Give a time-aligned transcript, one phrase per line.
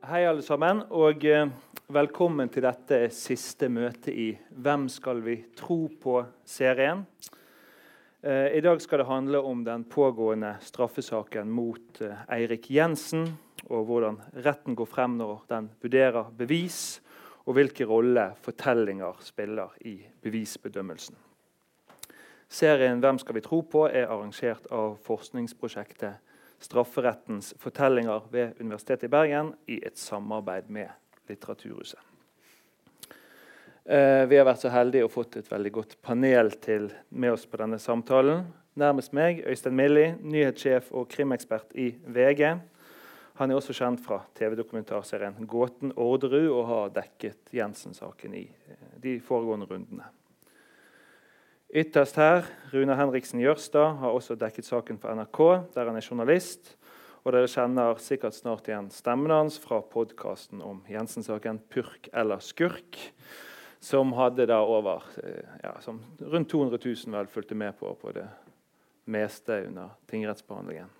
[0.00, 1.50] Hei, alle sammen, og eh,
[1.92, 7.02] velkommen til dette siste møtet i 'Hvem skal vi tro på?'-serien.
[8.24, 13.28] Eh, I dag skal det handle om den pågående straffesaken mot eh, Eirik Jensen,
[13.68, 17.02] og hvordan retten går frem når den vurderer bevis,
[17.44, 21.16] og hvilken rolle fortellinger spiller i bevisbedømmelsen.
[22.48, 26.14] Serien 'Hvem skal vi tro på?' er arrangert av forskningsprosjektet
[26.60, 30.88] strafferettens fortellinger ved Universitetet i Bergen i et samarbeid med
[31.28, 32.00] Litteraturhuset.
[33.84, 37.46] Eh, vi har vært så heldige og fått et veldig godt panel til med oss
[37.48, 38.44] på denne samtalen.
[38.78, 42.60] Nærmest meg Øystein Milli, nyhetssjef og krimekspert i VG.
[43.40, 49.18] Han er også kjent fra TV-dokumentarserien 'Gåten Orderud' og har dekket Jensen-saken i eh, de
[49.20, 50.04] foregående rundene.
[51.70, 55.38] Ytterst her, Rune Henriksen Jørstad har også dekket saken for NRK,
[55.70, 56.72] der han er journalist.
[57.22, 62.98] Og dere kjenner sikkert snart igjen stemmen hans fra podkasten om Jensen-saken 'Purk eller skurk',
[63.78, 68.12] som hadde da over eh, ja, som rundt 200 000 vel fulgte med på på
[68.18, 68.26] det
[69.04, 70.90] meste under tingrettsbehandlingen.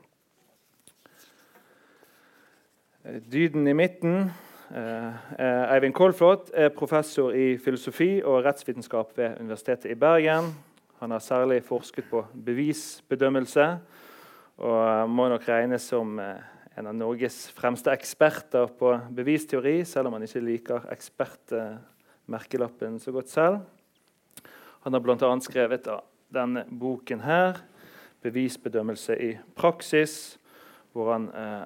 [3.04, 4.30] Eh, dyden i midten
[4.70, 10.52] Eh, Eivind Kolflot er professor i filosofi og rettsvitenskap ved Universitetet i Bergen.
[11.00, 13.66] Han har særlig forsket på bevisbedømmelse
[14.60, 16.36] og må nok regnes som eh,
[16.76, 23.28] en av Norges fremste eksperter på bevisteori, selv om han ikke liker ekspertmerkelappen så godt
[23.32, 23.56] selv.
[24.84, 25.40] Han har bl.a.
[25.44, 25.84] skrevet
[26.32, 27.52] denne boken her,
[28.20, 30.36] 'Bevisbedømmelse i praksis',
[30.92, 31.64] hvor han eh,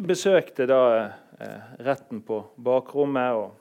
[0.00, 3.54] besøkte da Eh, retten på bakrommet og,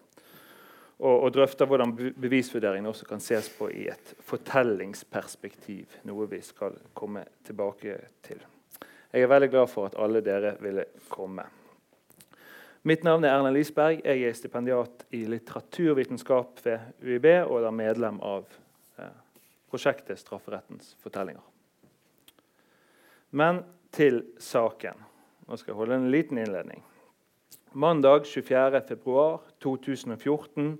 [1.00, 6.00] og, og drøfter hvordan bevisvurderingen også kan ses på i et fortellingsperspektiv.
[6.10, 8.42] Noe vi skal komme tilbake til.
[9.14, 11.48] Jeg er veldig glad for at alle dere ville komme.
[12.88, 14.04] Mitt navn er Erlend Lisberg.
[14.06, 18.46] Jeg er stipendiat i litteraturvitenskap ved UiB og er medlem av
[19.00, 19.18] eh,
[19.72, 21.44] prosjektet Strafferettens fortellinger.
[23.32, 25.04] Men til saken.
[25.48, 26.84] Nå skal jeg holde en liten innledning.
[27.72, 30.78] Mandag 24.2.2014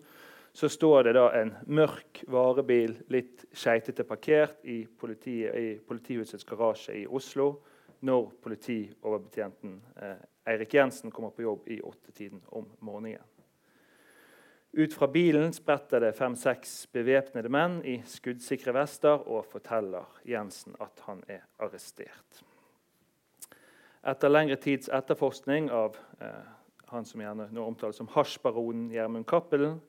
[0.54, 6.94] så står det da en mørk varebil litt skeitete parkert i, politiet, i politihusets garasje
[7.04, 7.62] i Oslo
[8.02, 10.18] når politioverbetjenten eh,
[10.50, 13.22] Eirik Jensen kommer på jobb i åttetiden om morgenen.
[14.74, 21.00] Ut fra bilen spretter det fem-seks bevæpnede menn i skuddsikre vester og forteller Jensen at
[21.06, 22.44] han er arrestert.
[24.10, 26.59] Etter lengre tids etterforskning av eh,
[26.92, 29.80] han som gjerne nå omtales som hasjbaronen Gjermund Cappelen.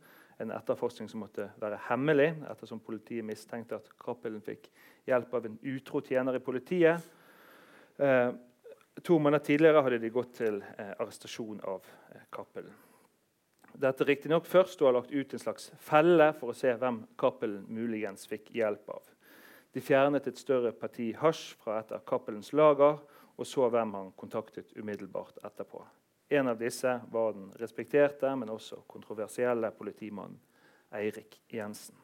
[0.40, 4.70] En etterforskning som måtte være hemmelig, ettersom politiet mistenkte at Cappelen fikk
[5.08, 7.10] hjelp av en utro tjener i politiet.
[8.00, 8.30] Eh,
[9.04, 11.84] to måneder tidligere hadde de gått til eh, arrestasjon av
[12.14, 12.72] eh, Cappelen.
[13.80, 17.62] Dette riktignok først å har lagt ut en slags felle for å se hvem Cappelen
[17.68, 19.04] muligens fikk hjelp av.
[19.70, 22.98] De fjernet et større parti hasj fra et av Cappelens lager
[23.40, 25.84] og så hvem han kontaktet umiddelbart etterpå.
[26.30, 30.38] En av disse var den respekterte, men også kontroversielle politimannen
[30.94, 31.96] Eirik Jensen.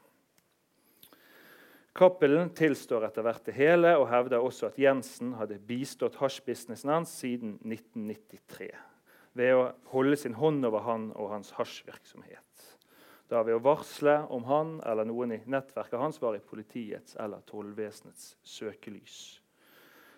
[1.97, 7.15] Cappelen tilstår etter hvert det hele og hevder også at Jensen hadde bistått hasjbusinessen hans
[7.23, 8.69] siden 1993
[9.39, 12.67] ved å holde sin hånd over han og hans hasjvirksomhet.
[13.31, 17.47] Da ved å varsle om han eller noen i nettverket hans var i politiets eller
[17.49, 19.39] tollvesenets søkelys.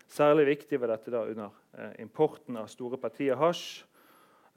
[0.08, 3.84] Særlig viktig var dette da under eh, importen av store partier hasj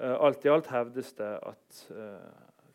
[0.01, 1.81] alt i alt hevdes det at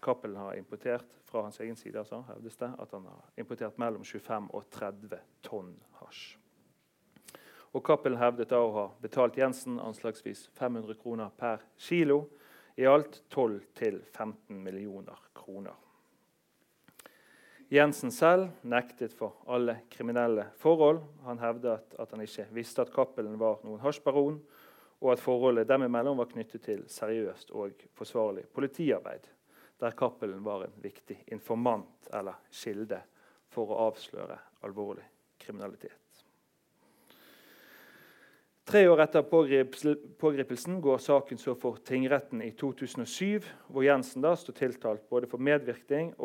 [0.02, 3.78] Cappelen eh, har importert fra hans egen side altså, hevdes det at han har importert
[3.82, 6.36] mellom 25 og 30 tonn hasj.
[7.74, 12.22] Og Cappelen hevdet da å ha betalt Jensen anslagsvis 500 kroner per kilo.
[12.76, 15.74] I alt 12-15 millioner kroner.
[17.72, 21.00] Jensen selv nektet for alle kriminelle forhold.
[21.26, 24.38] Han hevdet at han ikke visste at Cappelen var noen hasjbaron,
[25.00, 29.28] og at forholdet dem imellom var knyttet til seriøst og forsvarlig politiarbeid,
[29.80, 33.02] der Cappelen var en viktig informant eller kilde
[33.52, 35.04] for å avsløre alvorlig
[35.40, 36.00] kriminalitet.
[38.66, 44.56] Tre år etter pågripelsen går saken så for tingretten i 2007, hvor Jensen da står
[44.58, 46.16] tiltalt både for medvirkning,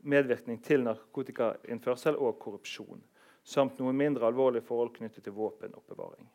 [0.00, 3.04] medvirkning til narkotikainnførsel og korrupsjon
[3.44, 6.28] samt noen mindre alvorlige forhold knyttet til våpenoppbevaring.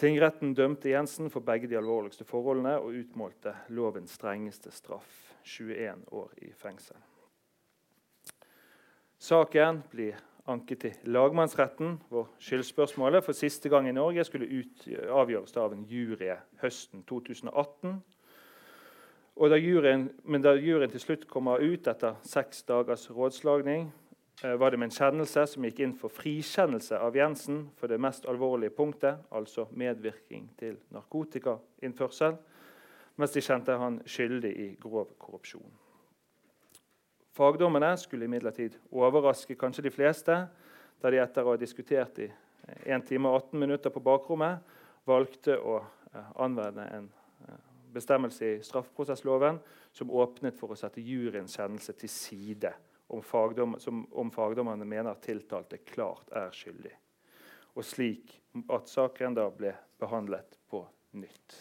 [0.00, 6.32] Tingretten dømte Jensen for begge de alvorligste forholdene og utmålte lovens strengeste straff 21 år
[6.42, 6.98] i fengsel.
[9.18, 10.18] Saken blir
[10.50, 15.86] anket til lagmannsretten, hvor skyldspørsmålet for siste gang i Norge skulle ut, avgjøres av en
[15.88, 17.94] jury høsten 2018.
[19.34, 23.88] Da juryen, men da juryen til slutt kommer ut etter seks dagers rådslagning,
[24.44, 28.26] var det med en kjennelse som gikk inn for frikjennelse av Jensen for det mest
[28.28, 32.36] alvorlige punktet, altså medvirkning til narkotikainnførsel,
[33.16, 35.72] mens de kjente han skyldig i grov korrupsjon.
[37.34, 40.36] Fagdommene skulle imidlertid overraske kanskje de fleste
[41.02, 42.28] da de etter å ha diskutert i
[42.84, 44.60] 1 time og 18 minutter på bakrommet
[45.08, 47.08] valgte å eh, anvende en
[47.48, 47.58] eh,
[47.96, 49.58] bestemmelse i straffeprosessloven
[49.92, 52.72] som åpnet for å sette juryens kjennelse til side
[53.06, 56.92] om, fagdom, som, om fagdommerne mener tiltalte klart er skyldig.
[57.74, 58.38] Og slik
[58.70, 60.84] at saken da ble behandlet på
[61.18, 61.56] nytt.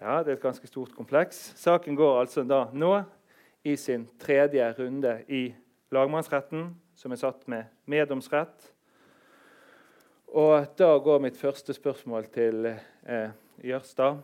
[0.00, 1.52] Ja, Det er et ganske stort kompleks.
[1.56, 3.02] Saken går altså da nå
[3.64, 5.54] i sin tredje runde i
[5.92, 8.72] lagmannsretten, som er satt med meddomsrett.
[10.32, 13.30] Og da går mitt første spørsmål til eh,
[13.62, 14.22] Jørstad.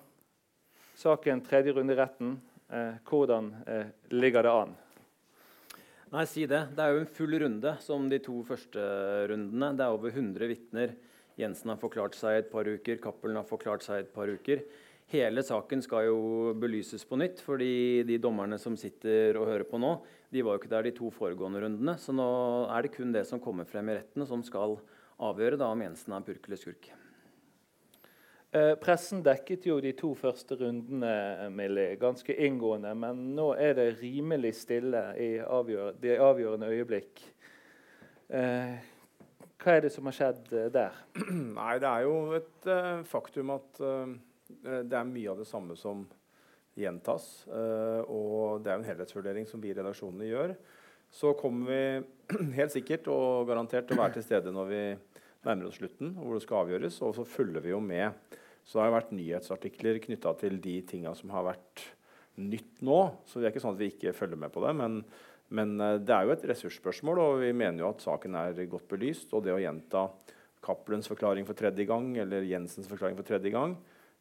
[0.96, 2.38] Saken tredje runde i retten.
[2.72, 4.76] Eh, hvordan eh, ligger det an?
[6.08, 6.62] Nei, si det.
[6.72, 8.80] Det er jo en full runde som de to første
[9.28, 9.74] rundene.
[9.76, 10.94] Det er over 100 vitner.
[11.38, 14.62] Jensen har forklart seg et par uker, Cappelen har forklart seg et par uker.
[15.12, 19.80] Hele saken skal jo belyses på nytt, fordi de dommerne som sitter og hører på
[19.80, 19.94] nå,
[20.32, 21.96] de var jo ikke der de to foregående rundene.
[22.00, 22.28] Så nå
[22.72, 24.78] er det kun det som kommer frem i retten, som skal
[25.20, 26.90] avgjøre da, om Jensen er purk eller skurk.
[28.48, 33.90] Eh, pressen dekket jo de to første rundene Millie, ganske inngående, men nå er det
[33.98, 37.20] rimelig stille i avgjør de avgjørende øyeblikk.
[38.32, 38.78] Eh,
[39.58, 40.96] hva er det som har skjedd eh, der?
[41.58, 44.16] Nei, Det er jo et uh, faktum at uh,
[44.64, 46.06] det er mye av det samme som
[46.78, 47.28] gjentas.
[47.50, 50.56] Uh, og det er en helhetsvurdering som vi i redaksjonene gjør.
[51.12, 54.82] Så kommer vi helt sikkert og garantert til å være til stede når vi
[55.46, 57.00] nærmer oss slutten, hvor det skal avgjøres.
[57.06, 58.36] Og så følger vi jo med.
[58.64, 61.84] Så det har vært nyhetsartikler knytta til de tinga som har vært
[62.38, 63.00] nytt nå.
[63.26, 64.74] Så det er ikke sånn at vi ikke følger med på det.
[64.78, 64.98] Men,
[65.54, 68.90] men eh, det er jo et ressursspørsmål, og vi mener jo at saken er godt
[68.90, 69.32] belyst.
[69.36, 70.08] Og det å gjenta
[70.64, 73.78] Cappelens forklaring for tredje gang eller Jensens forklaring for tredje gang,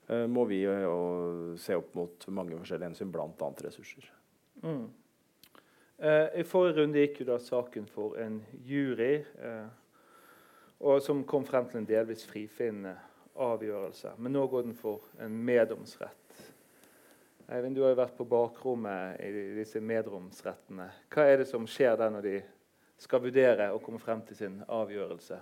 [0.08, 3.50] Eh, må vi jo se opp mot mange forskjellige hensyn, bl.a.
[3.66, 4.08] ressurser.
[4.64, 4.88] Mm.
[5.98, 9.24] Uh, I forrige runde gikk jo da saken for en jury,
[10.80, 12.96] og som kom frem til en delvis frifinnende
[13.38, 14.16] avgjørelse.
[14.18, 16.24] Men nå går den for en meddomsrett.
[17.48, 20.90] Eivind, du har jo vært på bakrommet i disse meddomsrettene.
[21.14, 22.40] Hva er det som skjer der når de
[23.00, 25.38] skal vurdere og komme frem til sin avgjørelse?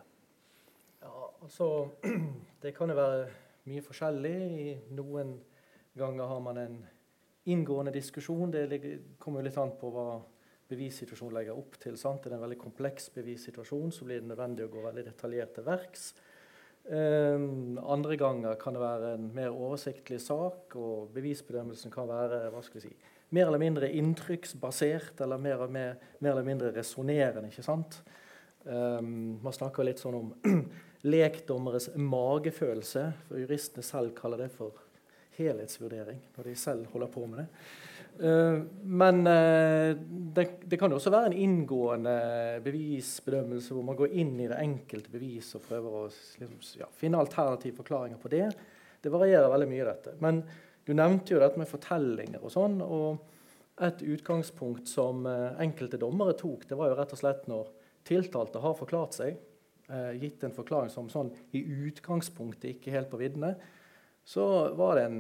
[1.02, 1.88] Ja, altså,
[2.62, 3.26] Det kan jo være
[3.70, 4.38] mye forskjellig.
[4.94, 5.36] Noen
[5.98, 6.78] ganger har man en
[7.46, 8.54] inngående diskusjon.
[8.54, 8.80] Det
[9.20, 10.08] kommer jo litt an på hva
[10.70, 11.98] bevissituasjonen legger opp til.
[11.98, 12.24] Sant?
[12.24, 15.68] Det Er en veldig kompleks bevissituasjon, så blir det nødvendig å gå veldig detaljert til
[15.68, 16.14] verks.
[16.86, 22.62] Um, andre ganger kan det være en mer oversiktlig sak, og bevisbedømmelsen kan være hva
[22.62, 22.94] skal vi si,
[23.34, 27.50] mer eller mindre inntrykksbasert eller mer, mer, mer eller mindre resonnerende.
[28.66, 30.34] Um, man snakker litt sånn om
[31.16, 33.08] lekdommeres magefølelse.
[33.28, 34.86] For juristene selv kaller det for
[35.40, 37.48] helhetsvurdering når de selv holder på med det.
[38.16, 39.92] Uh, men uh,
[40.36, 42.16] det, det, kan jo også være en inngående
[42.64, 47.20] bevisbedømmelse hvor man går inn i det enkelte bevis og prøver å liksom, ja, finne
[47.20, 48.50] alternative forklaringer på det.
[49.04, 50.16] Det varierer veldig mye, dette.
[50.24, 50.44] Men
[50.86, 52.80] du nevnte jo dette med fortellinger og sånn.
[52.82, 57.74] og Et utgangspunkt som uh, enkelte dommere tok, det var jo rett og slett når
[58.06, 59.40] tiltalte har forklart seg,
[59.90, 63.56] eh, gitt en forklaring som sånn i utgangspunktet ikke helt på viddene,
[64.26, 65.20] så var det en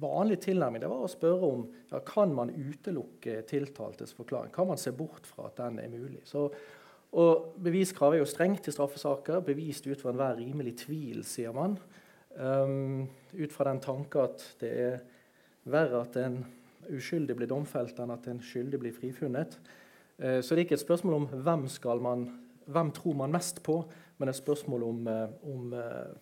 [0.00, 4.52] vanlig tilnærming var å spørre om ja, kan man utelukke tiltaltes forklaring.
[4.54, 6.22] Kan man se bort fra at den er mulig?
[6.28, 6.46] Så,
[7.12, 9.42] og Beviskravet er jo strengt i straffesaker.
[9.44, 11.76] Bevist ut fra enhver rimelig tvil, sier man.
[12.32, 13.04] Um,
[13.36, 15.00] ut fra den tanke at det er
[15.68, 16.38] verre at en
[16.92, 19.58] uskyldig blir domfelt enn at en skyldig blir frifunnet.
[20.16, 21.68] Uh, så det er ikke et spørsmål om hvem
[22.00, 22.30] man
[22.66, 23.82] hvem tror man mest på,
[24.18, 26.14] men et spørsmål om, eh, om uh,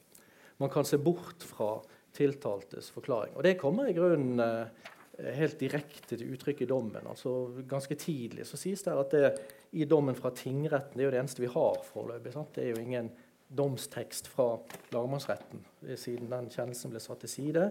[0.58, 1.82] man kan se bort fra
[2.17, 3.37] tiltaltes forklaring.
[3.37, 4.90] Og Det kommer i grunnen eh,
[5.37, 7.07] helt direkte til uttrykk i dommen.
[7.07, 9.33] altså Ganske tidlig så sies det at det
[9.73, 12.35] i dommen fra tingretten det er jo det eneste vi har foreløpig.
[12.55, 13.11] Det er jo ingen
[13.50, 14.52] domstekst fra
[14.95, 15.64] lagmannsretten
[15.99, 17.71] siden den kjennelsen ble satt til side.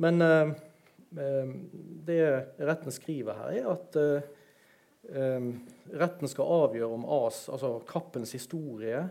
[0.00, 0.54] Men eh,
[2.08, 2.22] det
[2.58, 4.00] retten skriver her, er at
[5.12, 5.58] Ehm,
[5.92, 9.08] retten skal avgjøre om AS, altså Kappens historie, eh,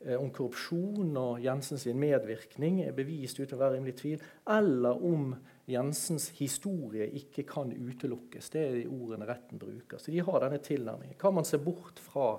[0.00, 5.34] om korrupsjon og Jensens medvirkning er bevist uten å være rimelig tvil, eller om
[5.70, 8.48] Jensens historie ikke kan utelukkes.
[8.50, 10.00] Det er de ordene retten bruker.
[10.00, 11.18] Så de har denne tilnærmingen.
[11.20, 12.32] Kan man se bort fra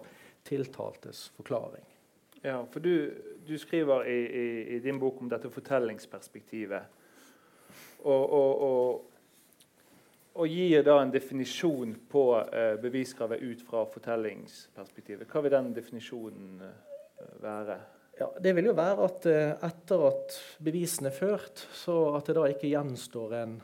[0.43, 1.85] tiltaltes forklaring.
[2.41, 3.13] Ja, for du,
[3.45, 6.99] du skriver i, i, i, din bok om dette fortellingsperspektivet.
[8.01, 9.11] Og, og, og,
[10.33, 15.29] og gir da en definisjon på eh, beviskravet ut fra fortellingsperspektivet.
[15.29, 16.90] Hva vil den definisjonen eh,
[17.41, 17.79] være?
[18.19, 22.37] Ja, Det vil jo være at eh, etter at bevisene er ført, så at det
[22.37, 23.59] da ikke gjenstår en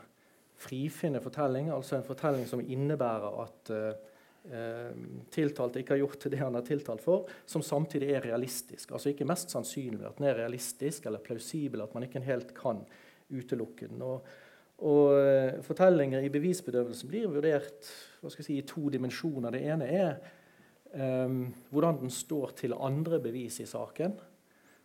[0.58, 4.08] frifinnende fortelling, altså en fortelling som innebærer at eh,
[4.50, 4.96] eh,
[5.30, 8.90] tiltalte ikke har gjort det han er tiltalt for, som samtidig er realistisk.
[8.90, 12.82] Altså ikke mest sannsynlig at den er realistisk eller plausibel, at man ikke helt kan
[13.30, 14.02] utelukke den.
[14.02, 14.26] Og,
[14.88, 17.88] og uh, Fortellinger i bevisbedøvelsen blir vurdert
[18.30, 19.52] si, i to dimensjoner.
[19.52, 20.12] Det ene er
[20.88, 24.14] hvordan den står til andre bevis i saken.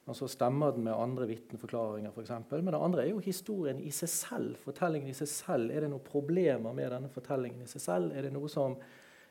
[0.03, 2.33] Altså Stemmer den med andre vitneforklaringer f.eks.
[2.51, 4.57] Men det andre er jo historien i seg selv.
[4.59, 5.71] Fortellingen i seg selv.
[5.71, 8.11] Er det noen problemer med denne fortellingen i seg selv?
[8.11, 8.75] Er det noe som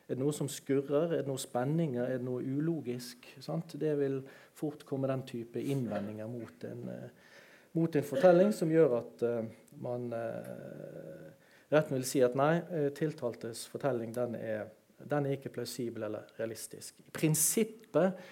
[0.07, 1.13] det noe som skurrer?
[1.13, 2.03] Er det noen spenninger?
[2.03, 3.27] Er det noe ulogisk?
[3.43, 3.75] Sant?
[3.79, 4.19] Det vil
[4.57, 7.37] fort komme den type innvendinger mot en, uh,
[7.77, 9.39] mot en fortelling som gjør at uh,
[9.83, 11.29] man uh,
[11.73, 12.57] retten vil si at nei,
[12.97, 14.67] tiltaltes fortelling den er,
[15.09, 16.99] den er, ikke plausibel eller realistisk.
[16.99, 18.23] I prinsippet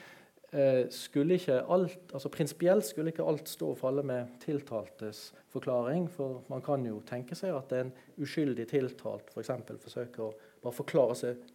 [0.91, 6.09] skulle ikke alt, altså Prinsipielt skulle ikke alt stå og falle med tiltaltes forklaring.
[6.11, 10.75] For man kan jo tenke seg at en uskyldig tiltalt for eksempel, forsøker å bare
[10.75, 11.45] forklare seg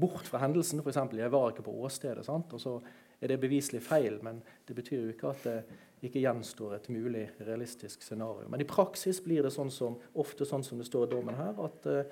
[0.00, 0.82] bort fra hendelsen.
[0.82, 0.98] F.eks.
[1.14, 2.52] 'jeg var ikke på åstedet', sant?
[2.52, 2.80] og så
[3.20, 4.18] er det beviselig feil.
[4.22, 5.62] Men det betyr jo ikke at det
[6.02, 8.48] ikke gjenstår et mulig realistisk scenario.
[8.48, 11.52] Men i praksis blir det sånn som, ofte sånn som det står i dommen her,
[11.60, 12.02] at uh,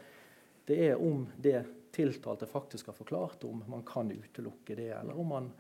[0.68, 1.62] det er om det
[1.98, 5.50] tiltalte faktisk har forklart, om man kan utelukke det, eller om man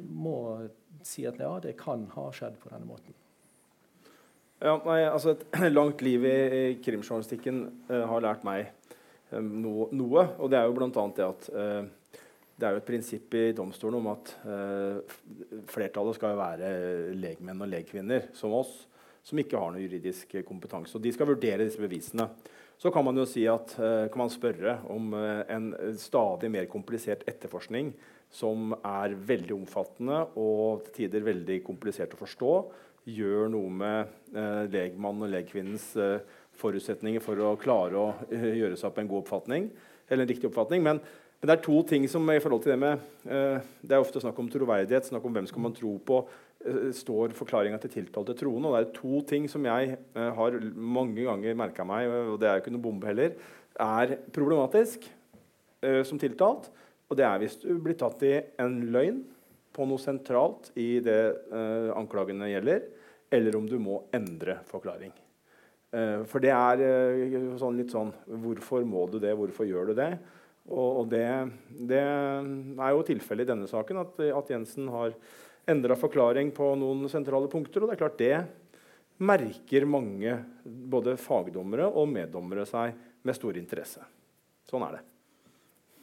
[0.00, 0.36] må
[1.04, 3.16] si at ja, det kan ha skjedd på denne måten.
[4.60, 5.46] Ja, nei, altså Et
[5.78, 8.68] langt liv i, i krimjournalistikken uh, har lært meg
[9.32, 10.26] um, no, noe.
[10.38, 11.06] Og det er jo bl.a.
[11.16, 12.20] det at uh,
[12.60, 15.00] det er jo et prinsipp i domstolen om at uh,
[15.72, 16.72] flertallet skal være
[17.16, 18.74] legmenn og legkvinner som oss,
[19.24, 20.92] som ikke har noe juridisk kompetanse.
[20.98, 22.28] Og de skal vurdere disse bevisene.
[22.80, 27.26] Så kan man jo si at, uh, kan man spørre om en stadig mer komplisert
[27.28, 27.92] etterforskning
[28.32, 32.52] som er veldig omfattende og til tider veldig komplisert å forstå,
[33.10, 36.20] gjør noe med legmann og legkvinnens eh,
[36.60, 39.70] forutsetninger for å klare å eh, gjøre seg opp en god oppfatning.
[40.08, 41.00] eller en riktig oppfatning, men,
[41.40, 42.98] men, det er to ting som i forhold til det med
[43.30, 46.24] uh, Det er ofte snakk om troverdighet, snakk om hvem skal man tro på.
[46.60, 48.68] Uh, står forklaringa til tiltalte troende?
[48.68, 52.58] Og det er to ting som jeg har mange ganger merka meg, og det er
[52.58, 53.34] jo ikke noe bombe heller,
[53.80, 55.06] er problematisk
[56.04, 56.66] som tiltalt.
[57.08, 59.22] Og det er hvis du blir tatt i en løgn
[59.72, 61.22] på noe sentralt i det
[61.96, 62.84] anklagene gjelder,
[63.32, 65.14] eller om du må endre forklaring.
[66.28, 66.82] For det er
[67.58, 68.12] sånn, litt sånn
[68.42, 69.32] Hvorfor må du det?
[69.38, 70.10] Hvorfor gjør du det?
[70.70, 71.26] Og det,
[71.88, 75.14] det, er jo tilfellet i denne saken at, at Jensen har
[75.70, 77.84] endra forklaring på noen sentrale punkter.
[77.84, 78.34] Og det er klart det
[79.20, 82.96] merker mange, både fagdommere og meddommere, seg
[83.26, 84.04] med stor interesse.
[84.70, 85.04] Sånn er det.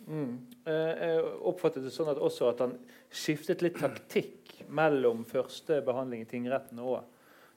[0.08, 0.32] Mm.
[0.70, 2.78] Eh, jeg oppfattet det sånn at også at han
[3.12, 7.02] skiftet litt taktikk mellom første behandling i tingretten og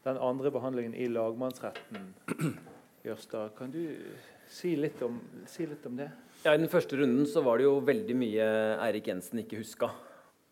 [0.07, 2.11] den andre behandlingen i lagmannsretten.
[3.07, 3.83] Jørstad, kan du
[4.51, 6.11] si litt, om, si litt om det?
[6.43, 8.47] Ja, I den første runden så var det jo veldig mye
[8.81, 9.91] Eirik Jensen ikke huska.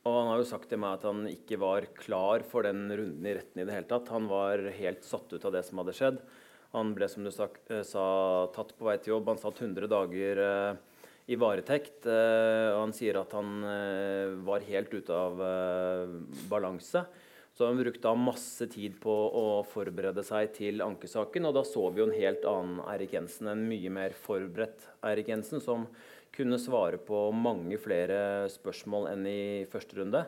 [0.08, 3.28] Og han har jo sagt til meg at han ikke var klar for den runden
[3.28, 4.12] i retten i det hele tatt.
[4.14, 6.22] Han var helt satt ut av det som hadde skjedd.
[6.72, 8.06] Han ble som du eh, sa
[8.54, 9.30] tatt på vei til jobb.
[9.34, 12.02] Han satt 100 dager uh, i varetekt.
[12.08, 13.54] Uh, og han sier at han
[14.48, 15.40] var helt ute av
[16.48, 17.04] balanse.
[17.58, 21.48] Så han brukte masse tid på å forberede seg til ankesaken.
[21.48, 25.32] Og da så vi jo en helt annen Erik Jensen, en mye mer forberedt Erik
[25.32, 25.88] Jensen, som
[26.38, 30.24] kunne svare på mange flere spørsmål enn i første runde.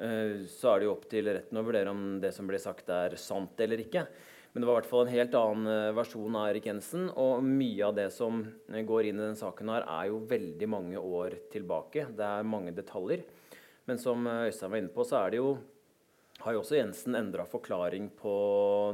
[0.00, 2.88] Eh, så er det jo opp til retten å vurdere om det som blir sagt,
[2.94, 4.06] er sant eller ikke.
[4.52, 7.10] Men det var i hvert fall en helt annen eh, versjon av Erik Jensen.
[7.18, 11.02] Og mye av det som går inn i denne saken, her er jo veldig mange
[11.02, 12.08] år tilbake.
[12.16, 13.26] Det er mange detaljer.
[13.90, 15.52] Men som Øystein var inne på, så er det jo
[16.40, 18.32] har jo også Jensen endra forklaring på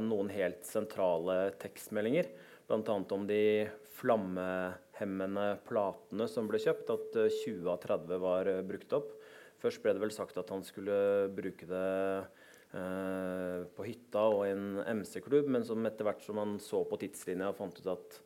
[0.03, 2.27] noen helt sentrale tekstmeldinger.
[2.67, 2.95] Bl.a.
[3.15, 8.93] om de flammehemmende platene som ble kjøpt, at 20 eh, av 30 var eh, brukt
[8.97, 9.13] opp.
[9.61, 10.97] Først ble det vel sagt at han skulle
[11.33, 11.89] bruke det
[12.77, 16.99] eh, på hytta og i en MC-klubb, men som etter hvert som han så på
[17.01, 18.19] tidslinja og fant ut at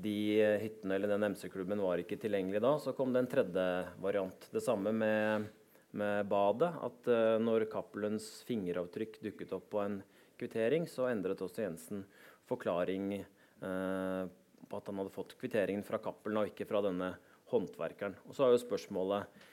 [0.00, 0.18] de
[0.62, 3.64] hyttene eller den MC-klubben var ikke tilgjengelig da, så kom det en tredje
[4.02, 4.46] variant.
[4.52, 5.50] Det samme med
[5.90, 7.08] med badet at
[7.42, 9.96] når Cappelens fingeravtrykk dukket opp på en
[10.38, 12.04] kvittering, så endret også Jensen
[12.46, 13.24] forklaring
[13.64, 14.30] uh,
[14.68, 17.14] på at han hadde fått kvitteringen fra Cappelen og ikke fra denne
[17.50, 18.18] håndverkeren.
[18.28, 19.46] Og så er jo spørsmålet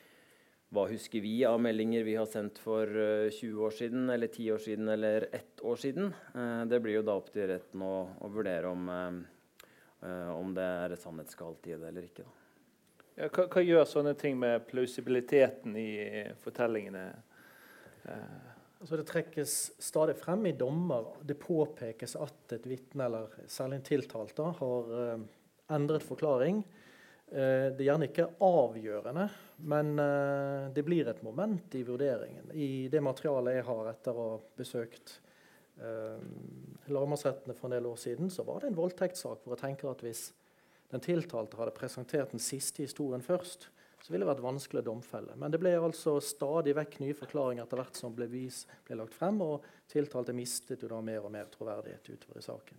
[0.75, 4.63] hva husker vi av meldinger vi har sendt for 20 år siden, eller 10 år
[4.65, 6.11] siden, eller ett år siden?
[6.67, 8.89] det blir jo da opp til retten å, å vurdere om,
[10.35, 12.27] om det er sannhetsgehalt i det eller ikke.
[13.15, 15.89] Ja, hva, hva, gjør sånne ting med plausibiliteten i
[16.43, 17.07] fortellingene?
[18.77, 21.15] Altså det trekkes stadig frem i dommer.
[21.25, 25.23] Det påpekes at et vitne, eller særlig en tiltalt, har uh,
[25.73, 26.59] endret forklaring.
[27.31, 29.25] Uh, det er gjerne ikke avgjørende,
[29.71, 32.51] men uh, det blir et moment i vurderingen.
[32.53, 35.21] I det materialet jeg har etter å ha besøkt
[35.77, 39.99] lagmannsrettene for en del år siden, så var det en voldtektssak hvor jeg tenker at
[40.01, 40.23] hvis
[40.89, 43.67] den tiltalte hadde presentert den siste historien først,
[44.07, 45.33] så ville det vært vanskelig å domfelle.
[45.35, 49.41] Men det ble altså stadig vekk nye forklaringer etter hvert som bevis ble lagt frem,
[49.43, 52.77] og tiltalte mistet jo da mer og mer troverdighet utover i saken.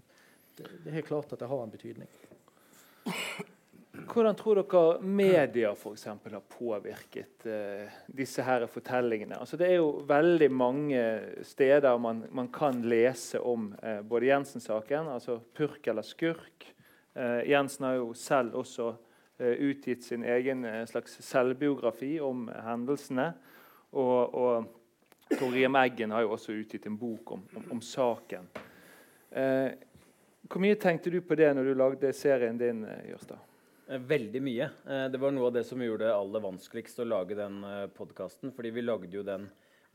[0.56, 2.14] Det, det er helt klart at det har en betydning.
[4.08, 9.36] Hvordan tror dere media for eksempel, har påvirket uh, disse her fortellingene?
[9.36, 11.02] Altså, det er jo veldig mange
[11.44, 16.70] steder man, man kan lese om uh, både Jensen-saken, altså purk eller skurk.
[17.12, 18.94] Uh, Jensen har jo selv også
[19.38, 23.30] utgitt sin egen eh, slags selvbiografi om hendelsene.
[23.90, 28.48] Og, og Torgrim Eggen har jo også utgitt en bok om, om, om saken.
[29.30, 29.70] Eh,
[30.48, 33.40] hvor mye tenkte du på det når du lagde serien din, Jørstad?
[33.86, 34.68] Eh, veldig mye.
[35.12, 37.62] Det var noe av det som gjorde det aller vanskeligst å lage den
[37.96, 38.54] podkasten.
[38.56, 39.46] Fordi vi lagde jo den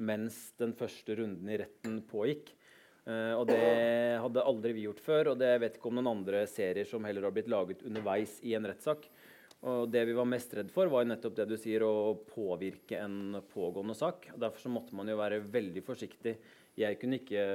[0.04, 2.54] mens den første runden i retten pågikk.
[3.04, 3.60] Og det
[4.24, 5.34] hadde aldri vi gjort før.
[5.34, 8.56] Og det vet ikke om noen andre serier som heller har blitt laget underveis i
[8.58, 9.10] en rettssak.
[9.64, 13.38] Og det vi var mest redd for, var nettopp det du sier, å påvirke en
[13.54, 14.28] pågående sak.
[14.36, 16.36] Derfor måtte man jo være veldig forsiktig.
[16.76, 17.46] Jeg kunne ikke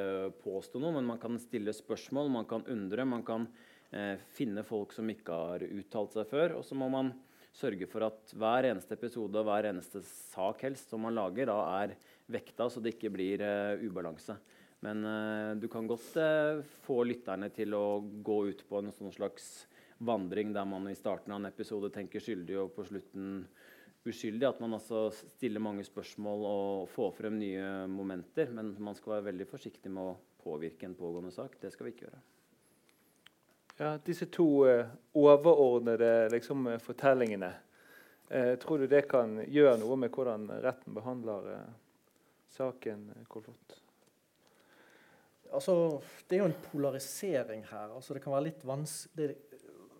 [0.41, 3.05] påstå noe, men man kan stille spørsmål, man kan undre.
[3.09, 3.45] Man kan
[3.93, 6.57] eh, finne folk som ikke har uttalt seg før.
[6.61, 7.13] Og så må man
[7.59, 11.59] sørge for at hver eneste episode og hver eneste sak helst som man lager, da
[11.83, 11.97] er
[12.31, 14.39] vekta, så det ikke blir eh, ubalanse.
[14.85, 19.15] Men eh, du kan godt eh, få lytterne til å gå ut på en sånn
[19.15, 19.67] slags
[19.99, 23.43] vandring der man i starten av en episode tenker skyldig og på slutten
[24.09, 24.47] uskyldig.
[24.49, 28.51] At man altså stiller mange spørsmål og får frem nye momenter.
[28.55, 31.59] Men man skal være veldig forsiktig med å påvirke en pågående sak.
[31.61, 32.23] Det skal vi ikke gjøre.
[33.79, 37.53] Ja, Disse to uh, overordnede liksom, eh, fortellingene,
[38.29, 41.69] eh, tror du det kan gjøre noe med hvordan retten behandler eh,
[42.57, 43.05] saken?
[43.31, 43.77] Kolfot?
[45.55, 45.77] Altså,
[46.27, 47.95] det er jo en polarisering her.
[47.95, 49.37] Altså, det kan være litt vanskelig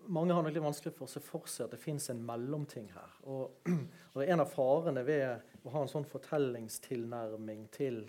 [0.09, 2.87] mange har nok litt vanskelig for å se for seg at det fins en mellomting
[2.95, 3.15] her.
[3.29, 3.69] Og,
[4.15, 8.01] og En av farene ved å ha en sånn fortellingstilnærming til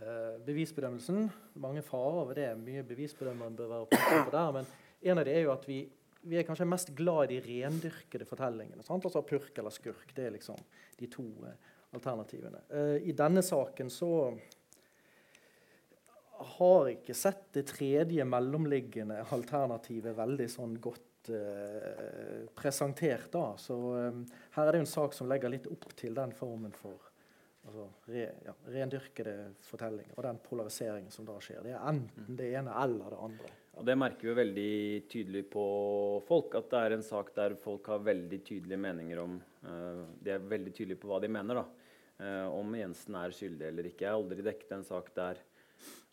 [0.00, 1.28] eh, bevisbedømmelsen
[1.62, 2.48] Mange farer ved det.
[2.62, 4.56] Mye bevisbedømmeren bør være oppmerksom på der.
[4.58, 4.72] Men
[5.12, 5.82] en av det er jo at vi,
[6.26, 8.86] vi er kanskje mest glad i de rendyrkede fortellingene.
[8.86, 9.06] Sant?
[9.06, 10.10] Altså purk eller skurk.
[10.16, 10.58] Det er liksom
[10.98, 12.64] de to eh, alternativene.
[12.72, 14.10] Eh, I denne saken så
[16.42, 23.30] har ikke sett det tredje mellomliggende alternativet veldig sånn godt uh, presentert.
[23.32, 23.52] da.
[23.58, 24.24] Så um,
[24.56, 27.10] her er det jo en sak som legger litt opp til den formen for
[27.66, 31.62] altså, re, ja, rendyrkede fortellinger og den polariseringen som da skjer.
[31.66, 33.52] Det er enten det ene eller det andre.
[33.72, 34.72] Og Det merker vi veldig
[35.08, 35.66] tydelig på
[36.26, 36.58] folk.
[36.58, 40.50] At det er en sak der folk har veldig tydelige meninger om uh, De er
[40.50, 41.62] veldig tydelige på hva de mener.
[41.62, 41.68] da.
[42.22, 44.04] Uh, om Jensen er skyldig eller ikke.
[44.04, 45.40] Jeg har aldri dekket en sak der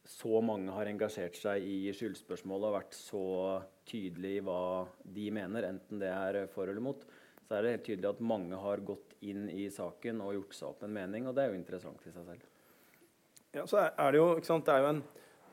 [0.10, 3.24] så mange har engasjert seg i skyldspørsmålet og vært så
[3.90, 4.62] tydelig i hva
[5.06, 7.04] de mener, enten det er for eller mot,
[7.46, 10.72] så er det helt tydelig at mange har gått inn i saken og gjort seg
[10.72, 11.28] opp en mening.
[11.30, 12.48] Og det er jo interessant i seg selv.
[13.54, 15.04] Ja, så er det, jo, det, er jo en,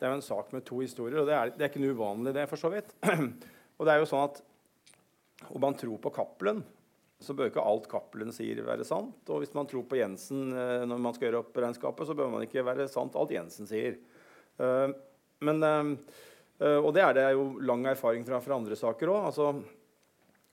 [0.01, 2.35] det er en sak med to historier, og det er, det er ikke noe uvanlig,
[2.37, 2.92] det, for så vidt.
[3.77, 4.42] og det er jo sånn at
[5.53, 6.64] om man tror på Cappelen,
[7.21, 9.21] så bør ikke alt Cappelen sier, være sant.
[9.33, 12.33] Og hvis man tror på Jensen eh, når man skal gjøre opp regnskapet, så bør
[12.33, 13.97] man ikke være sant alt Jensen sier.
[14.59, 14.88] Eh,
[15.47, 19.29] men, eh, og det er det jo lang erfaring fra, fra andre saker òg.
[19.31, 19.51] Altså,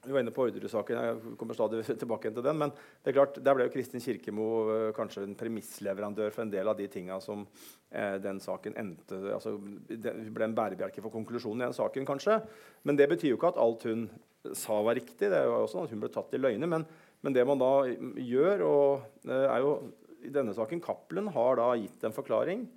[0.05, 0.97] vi var inne på Orderud-saken.
[0.99, 2.57] Jeg kommer stadig tilbake til den.
[2.59, 6.51] Men det er klart, der ble jo Kristin Kirkemo eh, kanskje en premissleverandør for en
[6.51, 7.45] del av de tinga som
[7.89, 9.55] eh, den saken endte altså,
[9.87, 12.41] Det ble en bærebjelke for konklusjonen i den saken, kanskje.
[12.83, 14.05] Men det betyr jo ikke at alt hun
[14.51, 15.31] sa, var riktig.
[15.31, 16.71] Det jo også at hun ble tatt i løgner.
[16.75, 16.87] Men,
[17.23, 17.73] men, det man da
[18.19, 19.75] gjør, og, er jo
[20.23, 22.67] i denne saken Cappelen har da gitt en forklaring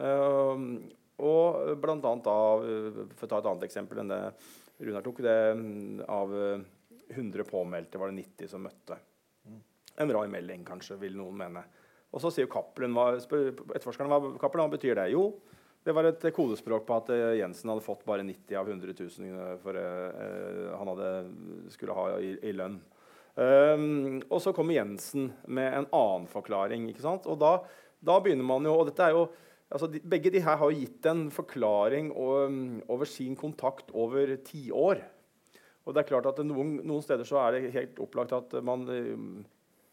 [0.00, 2.36] og blant annet da,
[3.18, 4.20] For å ta et annet eksempel enn det
[4.80, 5.34] Runar tok, det,
[6.08, 6.30] av
[7.12, 8.96] 100 påmeldte var det 90 som møtte.
[10.00, 11.64] En rar melding, kanskje, vil noen mene.
[12.10, 15.10] Og så sier Cappelen etterforskerne hva, hva betyr det?
[15.12, 15.26] Jo,
[15.84, 19.60] det var et kodespråk på at eh, Jensen hadde fått bare 90 av 100 000
[19.62, 21.12] for uh, han hadde,
[21.72, 22.80] skulle ha i, i lønn.
[23.40, 26.90] Um, og så kommer Jensen med en annen forklaring.
[26.90, 27.28] ikke sant?
[27.30, 27.54] Og da,
[28.04, 29.28] da begynner man jo, og dette er jo
[29.70, 32.52] altså de, Begge de her har jo gitt en forklaring over,
[32.90, 35.02] over sin kontakt over tiår.
[35.86, 38.84] Og det er klart at noen, noen, steder så er det helt opplagt at man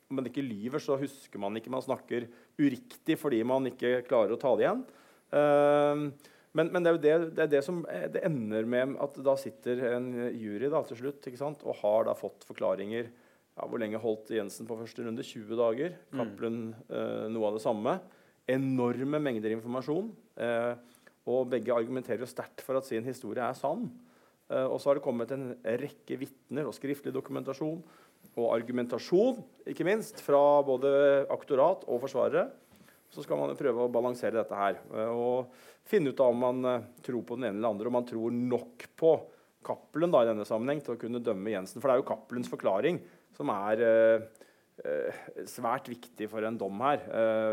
[0.08, 4.36] om man ikke lyver, så husker man ikke man snakker uriktig fordi man ikke klarer
[4.36, 4.84] å ta det igjen.
[5.28, 9.18] Uh, men, men det, er jo det, det, er det, som det ender med at
[9.26, 11.28] da sitter en jury da, til slutt
[11.60, 13.10] og har da fått forklaringer
[13.58, 15.26] ja, Hvor lenge holdt Jensen på første runde?
[15.26, 15.94] 20 dager.
[16.14, 16.90] Cappelen mm.
[16.94, 17.96] eh, noe av det samme.
[18.48, 20.12] Enorme mengder informasjon.
[20.40, 20.74] Eh,
[21.28, 23.90] og begge argumenterer sterkt for at sin historie er sann.
[24.48, 27.82] Eh, og så har det kommet en rekke vitner og skriftlig dokumentasjon
[28.38, 30.90] og argumentasjon, ikke minst, fra både
[31.34, 32.46] aktorat og forsvarere.
[33.12, 34.80] Så skal man prøve å balansere dette her.
[34.94, 35.52] Eh, og
[35.88, 36.72] finne ut om man
[37.04, 39.18] tror på den ene eller andre, om man tror nok på
[39.68, 41.82] Cappelen i denne sammenheng til å kunne dømme Jensen.
[41.82, 43.02] For det er jo Cappelens forklaring
[43.36, 43.82] som er
[45.50, 47.02] svært viktig for en dom her.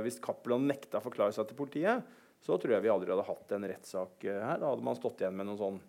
[0.05, 2.11] hvis Cappelen nekta å forklare seg til politiet,
[2.45, 4.61] så tror jeg vi aldri hadde hatt en rettssak her.
[4.61, 5.81] Da hadde man stått igjen med noen sånn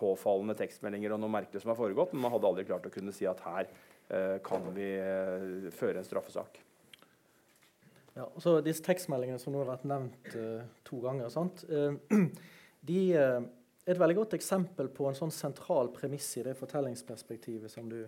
[0.00, 3.14] påfallende tekstmeldinger og noe merkelig som har foregått, men man hadde aldri klart å kunne
[3.14, 3.70] si at her
[4.42, 4.90] kan vi
[5.78, 6.58] føre en straffesak.
[8.14, 12.18] Ja, så Disse tekstmeldingene som nå har vært nevnt uh, to ganger, uh,
[12.90, 13.38] de uh,
[13.86, 18.02] er et veldig godt eksempel på en sånn sentral premiss i det fortellingsperspektivet som du,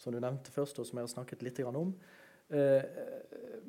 [0.00, 1.92] som du nevnte først, og som jeg har snakket litt om.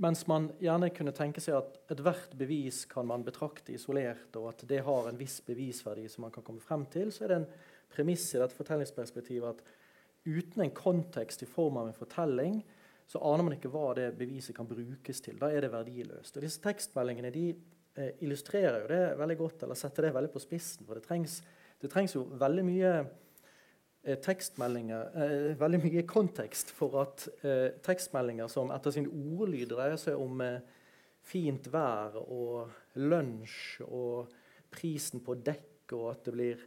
[0.01, 4.63] Mens man gjerne kunne tenke seg at ethvert bevis kan man betrakte isolert, og at
[4.69, 7.49] det har en viss bevisverdi som man kan komme frem til, så er det en
[7.91, 9.61] premiss i dette fortellingsperspektivet at
[10.25, 12.61] uten en kontekst i form av en fortelling,
[13.11, 15.39] så aner man ikke hva det beviset kan brukes til.
[15.41, 16.37] Da er det verdiløst.
[16.37, 20.43] Og disse tekstmeldingene de eh, illustrerer jo det veldig godt, eller setter det veldig på
[20.43, 20.85] spissen.
[20.87, 21.41] For det trengs,
[21.81, 23.09] det trengs jo veldig mye eh,
[24.01, 30.17] tekstmeldinger, eh, veldig mye kontekst for at eh, tekstmeldinger som etter sin ordlyd dreier seg
[30.17, 30.61] om eh,
[31.21, 34.31] fint vær og lunsj og
[34.73, 36.63] prisen på dekk, og at det blir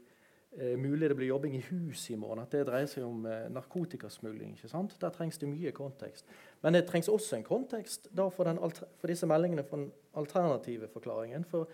[0.58, 2.44] eh, mulig det blir jobbing i huset i morgen.
[2.44, 4.54] At det dreier seg om eh, narkotikasmugling.
[4.54, 4.94] ikke sant?
[5.00, 6.28] Der trengs det mye kontekst.
[6.62, 8.52] Men det trengs også en kontekst for,
[9.00, 11.48] for, disse meldingene for den alternative forklaringen.
[11.50, 11.66] For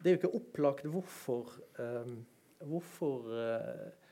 [0.00, 2.16] det er jo ikke opplagt hvorfor, eh,
[2.64, 4.03] hvorfor eh,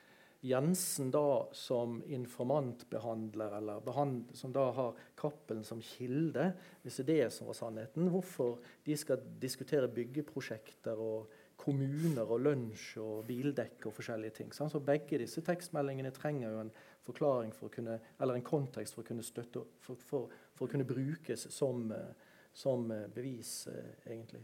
[0.43, 6.49] Jensen da som informantbehandler, eller behand, som da har Cappelen som kilde,
[6.83, 11.31] hvis det er det som var sannheten, hvorfor de skal diskutere byggeprosjekter og
[11.63, 14.51] kommuner og lunsj og bildekk og forskjellige ting.
[14.51, 16.75] Så begge disse tekstmeldingene trenger jo en
[17.07, 20.73] forklaring for å kunne, eller en kontekst for å kunne støtte, for, for, for å
[20.73, 24.43] kunne brukes som, eh, som eh, bevis, eh, egentlig.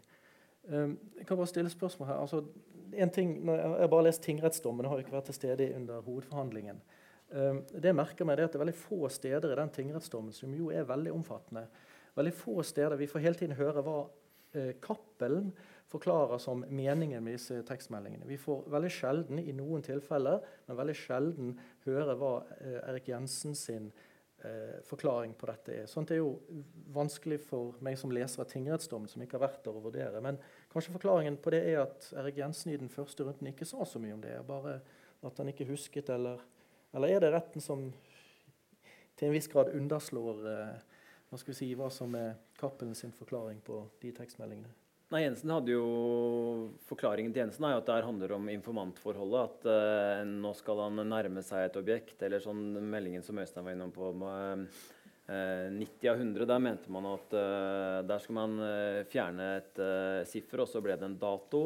[0.68, 2.22] Um, jeg kan bare stille spørsmål her.
[2.22, 2.42] Altså,
[2.92, 6.81] en ting, jeg har bare lest tingrettsdommen, jeg har ikke vært til stede under hovedforhandlingen.
[7.28, 10.33] Um, det jeg merker meg, er at det er veldig få steder i den tingrettsdommen
[10.33, 11.66] som jo er veldig omfattende.
[12.18, 13.98] Veldig få steder Vi får hele tiden høre hva
[14.57, 15.52] eh, Cappelen
[15.88, 18.26] forklarer som meningen med disse tekstmeldingene.
[18.26, 21.52] Vi får veldig sjelden i noen tilfeller, men veldig sjelden
[21.87, 23.90] høre hva eh, Erik Jensen sin
[24.44, 25.87] eh, forklaring på dette er.
[25.88, 26.35] Sånt er jo
[26.94, 30.24] vanskelig for meg som leser av tingrettsdommen, som ikke har vært der å vurdere.
[30.24, 30.40] Men
[30.72, 34.00] kanskje forklaringen på det er at Erik Jensen i den første runden ikke sa så
[34.02, 34.35] mye om det.
[34.48, 34.81] Bare
[35.26, 36.42] at han ikke husket, eller,
[36.94, 37.88] eller er det retten som
[39.18, 43.12] til en viss grad underslår eh, hva, skal vi si, hva som er Cappelen sin
[43.12, 44.70] forklaring på de tekstmeldingene?
[45.09, 45.85] Nei, Jensen hadde jo,
[46.85, 49.44] Forklaringen til Jensen er jo at det handler om informantforholdet.
[49.48, 52.20] At eh, nå skal han nærme seg et objekt.
[52.24, 52.61] Eller sånn
[52.92, 54.66] meldingen som Øystein var innom på med,
[55.28, 56.46] 90 av 100.
[56.48, 59.80] Der mente man at uh, der skulle man uh, fjerne et
[60.30, 61.62] siffer, og så ble det en dato.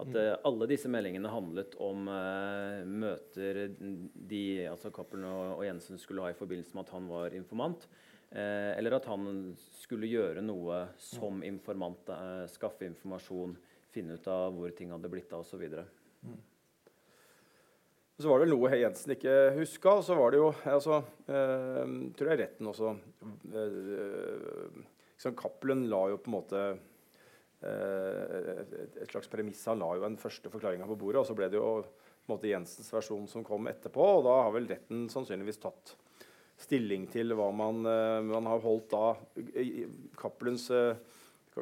[0.00, 0.40] At mm.
[0.48, 6.38] alle disse meldingene handlet om møter de, altså Cappelen og, og Jensen skulle ha i
[6.38, 7.84] forbindelse med at han var informant.
[8.32, 12.08] Eh, eller at han skulle gjøre noe som informant.
[12.08, 13.58] Eh, skaffe informasjon,
[13.92, 15.66] finne ut av hvor ting hadde blitt av osv.
[16.24, 16.38] Mm.
[18.22, 19.96] Så var det noe Jensen ikke huska.
[19.98, 22.92] Og så var det jo altså, eh, tror jeg retten også
[23.50, 24.82] eh,
[25.16, 26.60] liksom la jo på en måte
[27.66, 28.62] eh,
[29.02, 29.64] et slags premiss.
[29.70, 32.34] Han la jo en første forklaringa på bordet, og så ble det jo på en
[32.36, 34.06] måte Jensens versjon som kom etterpå.
[34.18, 35.96] Og da har vel retten sannsynligvis tatt
[36.62, 39.16] stilling til hva man, uh, man har holdt da
[40.20, 40.94] Cappelens uh,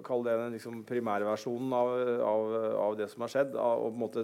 [0.06, 1.88] Kall det den liksom, primærversjonen av,
[2.22, 3.56] av, av, det som har skjedd.
[3.58, 4.22] og på en måte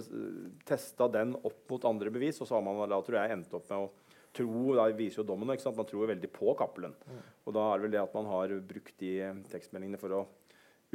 [0.67, 2.39] testa den opp mot andre bevis.
[2.39, 3.89] Og så har man da tror jeg endt opp med å
[4.37, 5.79] tro da viser jo dommen, ikke sant?
[5.79, 6.95] Man tror veldig på Cappelen.
[7.07, 7.21] Mm.
[7.47, 9.13] Og da er det vel det at man har brukt de
[9.51, 10.25] tekstmeldingene for å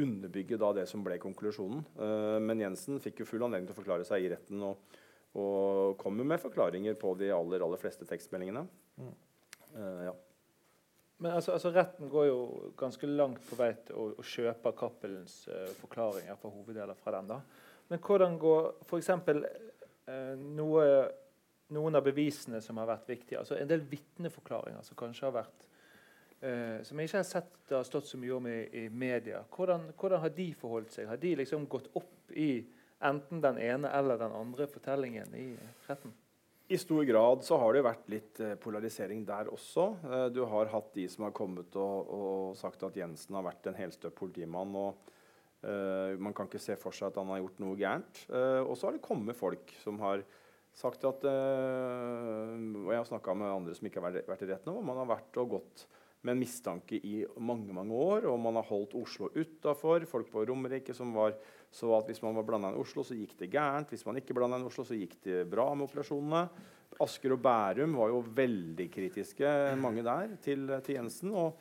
[0.01, 1.85] underbygge da det som ble konklusjonen.
[1.99, 5.01] Uh, men Jensen fikk jo full anledning til å forklare seg i retten og,
[5.37, 8.65] og kommer med forklaringer på de aller, aller fleste tekstmeldingene.
[9.01, 9.13] Mm.
[9.77, 10.15] Uh, ja.
[11.23, 12.39] Men altså, altså, Retten går jo
[12.79, 17.29] ganske langt på vei til å, å kjøpe Cappelens uh, forklaringer for hoveddeler fra den.
[17.31, 17.37] da.
[17.93, 19.11] Men hvordan går f.eks.
[19.13, 20.87] Uh, noe,
[21.77, 25.69] noen av bevisene som har vært viktige, altså en del vitneforklaringer som kanskje har vært
[26.43, 29.45] uh, Som jeg ikke har sett det har stått så mye om i, i media.
[29.55, 31.07] Hvordan, hvordan, har de forholdt seg?
[31.07, 32.65] Har de liksom gått opp i
[33.03, 35.53] enten den ene eller den andre fortellingen i
[35.87, 36.19] retten?
[36.73, 39.85] I stor grad så har det vært litt eh, polarisering der også.
[40.09, 43.69] Eh, du har hatt de som har kommet og, og sagt at Jensen har vært
[43.69, 44.73] en helstøpt politimann.
[44.73, 45.11] og
[45.67, 48.23] uh, Man kan ikke se for seg at han har gjort noe gærent.
[48.31, 50.25] Uh, og så har det kommet folk som har
[50.73, 54.73] sagt at uh, Og jeg har snakka med andre som ikke har vært, i retten,
[54.73, 55.85] og man har vært og gått
[56.23, 58.31] med en mistanke i mange mange år.
[58.33, 60.09] Og man har holdt Oslo utafor.
[60.09, 61.37] Folk på Romerike som var,
[61.73, 63.93] så at hvis man var blanda inn Oslo, så gikk det gærent.
[63.93, 66.43] Hvis man ikke blanda inn i Oslo, så gikk det bra med operasjonene.
[67.01, 71.33] Asker og Bærum var jo veldig kritiske, mange der, til, til Jensen.
[71.33, 71.57] Og,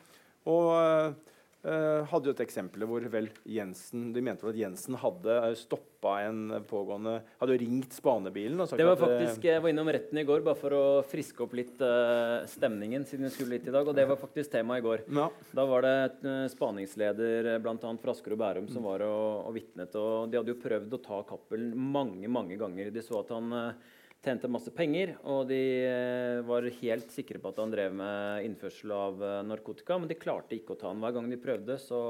[0.52, 1.16] og
[1.62, 6.56] hadde jo et eksempel hvor vel Jensen, de mente vel at Jensen hadde stoppa en
[6.66, 8.58] pågående Hadde jo ringt spanebilen.
[8.66, 11.78] det var faktisk, Jeg var innom retten i går bare for å friske opp litt
[11.86, 13.06] uh, stemningen.
[13.06, 15.06] siden vi skulle litt i dag, Og det var faktisk tema i går.
[15.14, 15.30] Ja.
[15.54, 15.96] Da var det
[16.26, 17.78] uh, spaningsleder bl.a.
[17.78, 19.96] fra Asker og Bærum som var og, og vitnet.
[20.02, 22.90] Og de hadde jo prøvd å ta Cappelen mange, mange ganger.
[22.90, 27.52] De så at han uh, tjente masse penger, og de eh, var helt sikre på
[27.52, 31.02] at han drev med innførsel av eh, narkotika, men de klarte ikke å ta han.
[31.02, 32.02] Hver gang de prøvde, så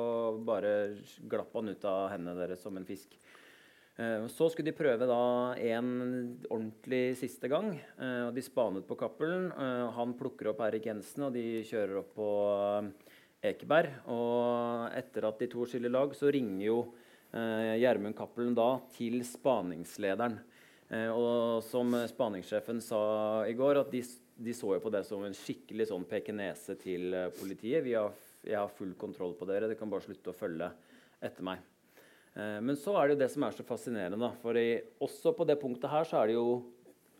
[0.44, 0.74] bare
[1.32, 3.16] glapp han ut av hendene deres som en fisk.
[3.96, 5.22] Eh, så skulle de prøve da
[5.56, 5.94] en
[6.50, 7.78] ordentlig siste gang,
[8.28, 9.48] og de spanet på Cappelen.
[9.96, 12.30] Han plukker opp Erik Jensen, og de kjører opp på
[13.54, 14.02] Ekeberg.
[14.12, 16.80] Og etter at de to skiller lag, så ringer jo
[17.32, 20.42] Gjermund Cappelen da til spaningslederen.
[20.92, 23.02] Eh, og som spaningssjefen sa
[23.48, 24.02] i går, at de,
[24.36, 27.88] de, så jo på det som en skikkelig sånn pekenese til eh, politiet.
[27.96, 28.12] Har,
[28.44, 30.68] jeg har full kontroll på dere, dere kan bare slutte å følge
[31.24, 31.64] etter meg.
[32.36, 34.34] Eh, men så er det jo det som er så fascinerende.
[34.44, 36.60] For i, også på det punktet her så er det jo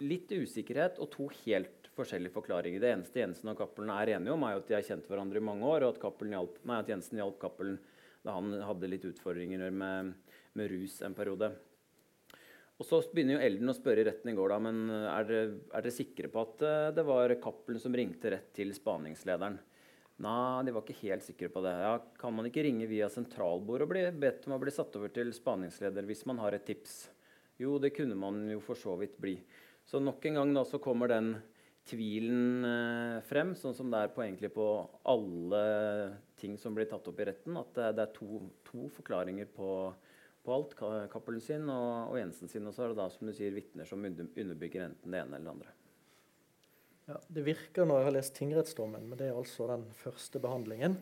[0.04, 2.84] litt usikkerhet og to helt forskjellige forklaringer.
[2.84, 5.40] Det eneste Jensen og Cappelen er enige om, er jo at de har kjent hverandre
[5.40, 7.80] i mange år, og at, hjalp, nei, at Jensen hjalp Cappelen
[8.22, 10.16] da han hadde litt utfordringer med,
[10.58, 11.54] med rus en periode.
[12.82, 15.28] Og Så begynner jo Elden å spørre i retten i går da, men eh, er
[15.30, 19.60] dere, er dere sikre på at eh, det var Cappelen som ringte rett til spaningslederen?
[20.22, 21.76] Nei, de var ikke helt sikre på det.
[21.82, 25.14] Ja, kan man ikke ringe via sentralbord og bli bedt om å bli satt over
[25.14, 26.96] til spaningsleder hvis man har et tips?
[27.62, 29.36] Jo, det kunne man jo for så vidt bli.
[29.86, 31.36] Så nok en gang da så kommer den
[31.90, 34.68] tvilen eh, frem, sånn som det er på, egentlig på
[35.10, 35.66] alle
[36.42, 37.62] ting som blir tatt opp i retten.
[37.62, 39.70] At det, det er to, to forklaringer på
[40.46, 40.76] på alt.
[41.12, 42.68] Cappelen sin og, og, Jensen sin.
[42.68, 45.48] Og så er det da som du sier, vitner som underbygger enten det ene eller
[45.48, 45.78] det andre.
[47.10, 51.00] Ja, det virker når jeg har lest tingrettsdommen, men det er altså den første behandlingen,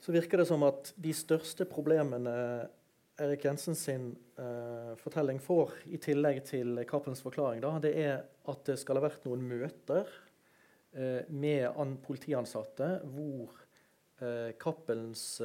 [0.00, 2.34] så virker det som at de største problemene
[3.20, 8.62] Erik Jensen sin eh, fortelling får, i tillegg til Cappelens forklaring, da, det er at
[8.68, 10.08] det skal ha vært noen møter
[10.96, 11.68] eh, med
[12.06, 13.58] politiansatte hvor
[14.24, 15.42] eh, Cappelens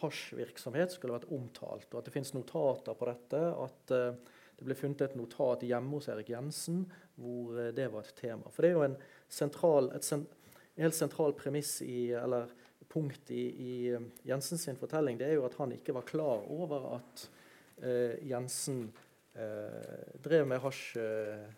[0.00, 3.40] hasjvirksomhet skulle vært omtalt, og at det finnes notater på dette.
[3.64, 6.84] At uh, det ble funnet et notat hjemme hos Erik Jensen
[7.20, 8.52] hvor uh, det var et tema.
[8.52, 8.98] For det er jo en
[9.30, 10.26] sentral, sen,
[10.80, 12.50] helt sentral premiss i, eller
[12.90, 15.20] punkt i, i uh, Jensens fortelling.
[15.20, 17.28] Det er jo at han ikke var klar over at
[17.80, 18.90] Jensen
[20.20, 20.98] drev med hasj,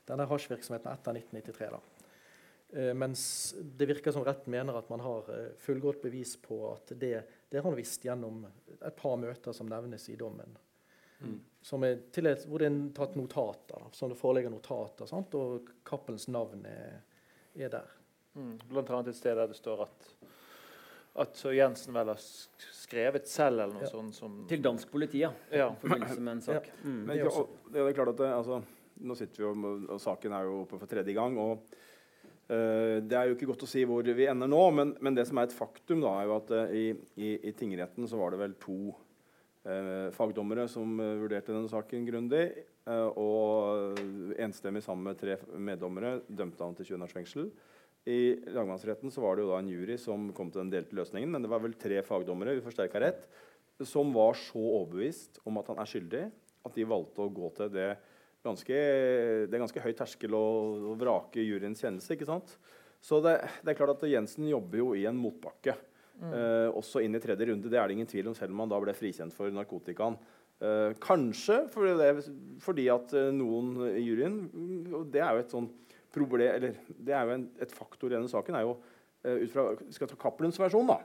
[0.07, 1.73] denne hasjvirksomheten etter 1993.
[1.73, 2.93] da.
[2.95, 3.25] Mens
[3.59, 5.27] det virker som retten mener at man har
[5.59, 8.47] fullgodt bevis på at det, det har han visst gjennom
[8.81, 10.55] et par møter som nevnes i dommen.
[11.21, 11.41] Mm.
[11.85, 11.91] Er
[12.31, 15.37] et, hvor det er tatt notater, som det foreligger notater, sant?
[15.37, 17.03] og Cappelens navn er,
[17.55, 17.93] er der.
[18.33, 18.55] Mm.
[18.71, 20.09] Blant annet et sted der det står at,
[21.27, 23.93] at Jensen vel har skrevet selv, eller noe ja.
[23.93, 24.17] sånt.
[24.17, 25.35] Som Til dansk politi, ja.
[25.53, 25.69] ja.
[25.77, 26.73] I forbindelse med en sak.
[26.73, 26.81] Ja.
[26.87, 26.99] Mm.
[27.05, 28.63] Men, det, er det er klart at det, altså,
[29.03, 31.37] Nå sitter vi jo, og Saken er jo oppe for tredje gang.
[31.37, 31.69] og
[32.53, 35.39] det er jo ikke godt å si hvor vi ender nå, men, men det som
[35.41, 36.85] er et faktum, da, er jo at uh, i,
[37.17, 38.77] i, i, tingretten så var det vel to
[39.65, 42.45] eh, fagdommere som vurderte denne saken grundig.
[43.17, 44.01] og
[44.43, 47.53] enstemmig sammen med tre meddommere dømte han til 20 års fengsel.
[48.11, 51.31] I lagmannsretten så var det jo da en jury som kom til den delte løsningen,
[51.31, 53.29] men det var vel tre fagdommere vi forsterka rett
[53.87, 56.25] som var så overbevist om at han er skyldig,
[56.63, 57.91] at de valgte å gå til det
[58.45, 58.83] ganske,
[59.49, 60.45] det er ganske høy terskel å,
[60.93, 62.15] å vrake juryens kjennelse.
[62.15, 62.57] ikke sant?
[63.03, 65.75] Så det, det, er klart at Jensen jobber jo i en motbakke.
[66.23, 66.31] Mm.
[66.31, 67.71] Eh, også inn i tredje runde.
[67.71, 70.19] Det er det ingen tvil om, selv om han da ble frikjent for narkotikaen.
[70.63, 72.11] Eh, kanskje fordi, det,
[72.63, 74.37] fordi at eh, noen i juryen
[74.95, 75.67] og Det er jo et sånn
[76.15, 79.53] problem, eller det er jo en, et faktor i denne saken er jo uh, ut
[79.53, 79.65] fra
[79.97, 80.99] skal ta Cappelens versjon, da.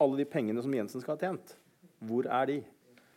[0.00, 1.52] Alle de pengene som Jensen skal ha tjent,
[2.08, 2.56] hvor er de?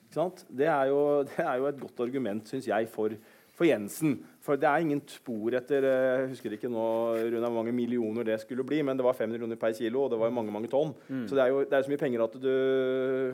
[0.09, 3.15] Det er, jo, det, er jo, et godt argument, syns jeg, for,
[3.59, 4.15] for, Jensen.
[4.45, 6.85] For det er ingen spor etter eh, Jeg husker ikke nå
[7.19, 10.13] Rune, hvor mange millioner det skulle bli, men det var 500 kroner per kilo, og
[10.13, 10.95] det var mange mange tonn.
[11.09, 11.27] Mm.
[11.27, 12.49] Så det er jo det er så mye penger at du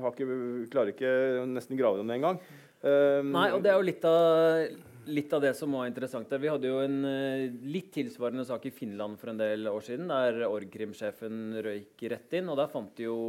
[0.09, 0.27] ikke,
[0.73, 1.13] klarer ikke
[1.53, 2.41] nesten grave dem engang.
[2.85, 6.31] Um, Nei, og det er jo litt av litt av det som var interessant.
[6.41, 10.09] Vi hadde jo en uh, litt tilsvarende sak i Finland for en del år siden,
[10.09, 12.49] der Org-krim-sjefen røyk rett inn.
[12.49, 13.19] og Der fant de jo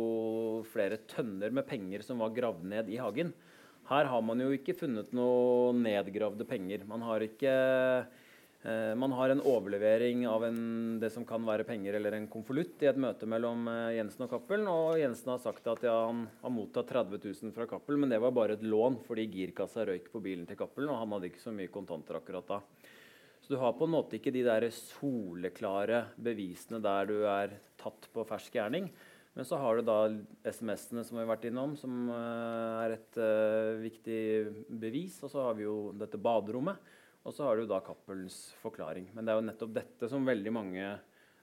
[0.73, 3.35] flere tønner med penger som var gravd ned i hagen.
[3.87, 6.87] Her har man jo ikke funnet noe nedgravde penger.
[6.91, 7.53] Man har ikke
[8.67, 12.81] Eh, man har en overlevering av en, det som kan være penger eller en konvolutt
[12.83, 14.67] i et møte mellom eh, Jensen og Cappelen.
[14.67, 18.19] Og Jensen har sagt at ja, han har mottatt 30 000 fra Cappelen, men det
[18.23, 21.45] var bare et lån fordi girkassa røyk på bilen til Cappelen, og han hadde ikke
[21.45, 22.61] så mye kontanter akkurat da.
[23.45, 28.09] Så du har på en måte ikke de der soleklare bevisene der du er tatt
[28.11, 28.91] på fersk gjerning.
[29.37, 29.99] Men så har du da
[30.49, 34.21] SMS-ene som vi har vært innom, som uh, er et uh, viktig
[34.81, 35.19] bevis.
[35.27, 36.81] Og så har vi jo dette baderommet
[37.27, 39.09] og så har du da Cappelens forklaring.
[39.15, 40.91] Men det er jo nettopp dette som veldig mange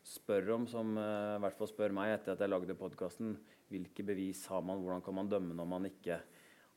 [0.07, 3.33] spør om, som uh, i hvert fall spør meg etter at jeg lagde podkasten.
[3.71, 4.79] Hvilke bevis har man?
[4.79, 6.21] Hvordan kan man dømme når man ikke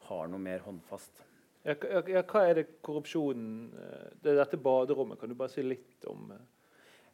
[0.08, 1.22] har noe mer håndfast?
[1.66, 1.76] Ja,
[2.10, 5.18] ja, hva er det korrupsjonen eh, Det er dette baderommet.
[5.18, 6.42] Kan du bare si litt om uh...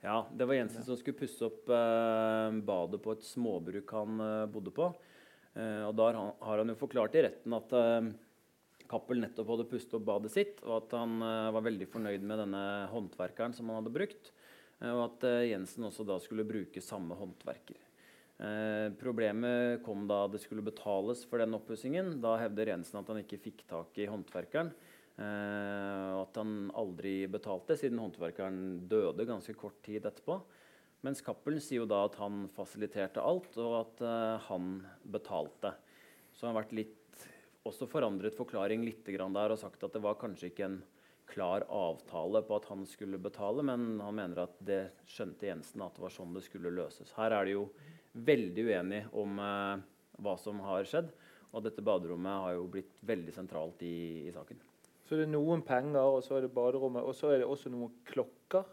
[0.02, 4.74] Ja, det var Jensen som skulle pusse opp eh, badet på et småbruk han bodde
[4.74, 4.90] på.
[5.52, 7.74] og da har han jo forklart i retten at
[8.92, 12.42] Cappell nettopp hadde pustet opp badet sitt, og at han uh, var veldig fornøyd med
[12.42, 12.62] denne
[12.92, 14.32] håndverkeren som han hadde brukt.
[14.82, 17.80] Uh, og at Jensen også da skulle bruke samme håndverker.
[18.98, 22.16] problemet kom da det skulle betales for den oppussingen.
[22.20, 24.72] Da hevder Jensen at han ikke fikk tak i håndverkeren.
[25.22, 28.58] Og at han aldri betalte, siden håndverkeren
[28.90, 30.40] døde ganske kort tid etterpå.
[31.02, 34.02] Mens Cappelen sier jo da at han fasiliterte alt, og at
[34.46, 35.72] han betalte.
[36.30, 36.98] Så han har vært litt
[37.68, 40.80] også forandret forklaring litt der og sagt at det var kanskje ikke en
[41.30, 45.96] klar avtale på at han skulle betale, men han mener at det skjønte Jensen at
[45.96, 47.14] det var sånn det skulle løses.
[47.16, 47.68] Her er de jo
[48.12, 49.84] veldig uenige om eh,
[50.22, 51.12] hva som har skjedd,
[51.52, 54.60] og dette baderommet har jo blitt veldig sentralt i, i saken.
[55.08, 57.72] Så det er noen penger, og så er det baderommet, og så er det også
[57.72, 58.66] noen klokker?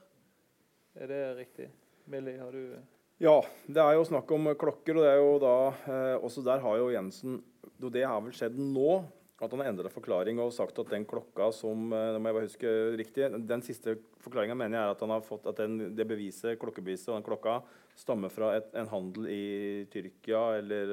[1.00, 1.70] Er det riktig?
[2.10, 2.78] Millie, har du
[3.22, 3.38] Ja,
[3.68, 5.56] det er jo snakk om klokker, og det er jo da
[5.92, 7.42] eh, Også der har jo Jensen
[7.80, 9.04] det har vel skjedd nå
[9.40, 12.48] at han har endret forklaring og sagt at den klokka som det må jeg bare
[12.48, 16.08] huske riktig, Den siste forklaringa mener jeg er at han har fått at den, det
[16.08, 17.54] beviset, klokkebeviset og den klokka
[17.96, 20.92] stammer fra et, en handel i Tyrkia eller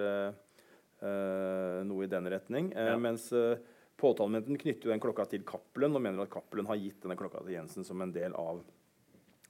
[1.03, 2.71] uh, noe i den retning.
[2.71, 2.95] Ja.
[3.03, 3.59] Mens uh,
[4.01, 7.43] påtalemyndigheten knytter jo den klokka til Cappelen og mener at Cappelen har gitt denne klokka
[7.45, 8.61] til Jensen som en del av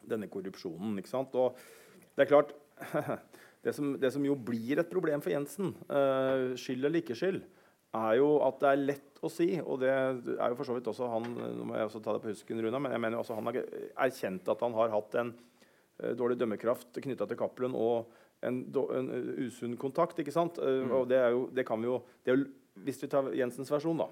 [0.07, 0.95] denne korrupsjonen.
[1.01, 1.35] ikke sant?
[1.35, 1.59] Og
[2.15, 2.55] det er klart
[3.67, 7.41] Det som, det som, jo blir et problem for Jensen, uh, skyld eller ikke skyld,
[7.99, 10.91] er jo at det er lett å si, og det er jo for så vidt
[10.93, 13.35] også han nå må jeg også ta det på husken, Runa, men jeg mener også
[13.35, 13.59] han har
[14.05, 18.13] erkjent at han har hatt en uh, dårlig dømmekraft knytta til Cappelen og
[18.47, 19.11] en, en,
[19.49, 20.23] usunn kontakt.
[20.23, 20.63] ikke sant?
[20.63, 20.93] Mm.
[21.01, 22.47] og det, jo, det kan vi jo, det er,
[22.87, 24.07] Hvis vi tar Jensens versjon, da,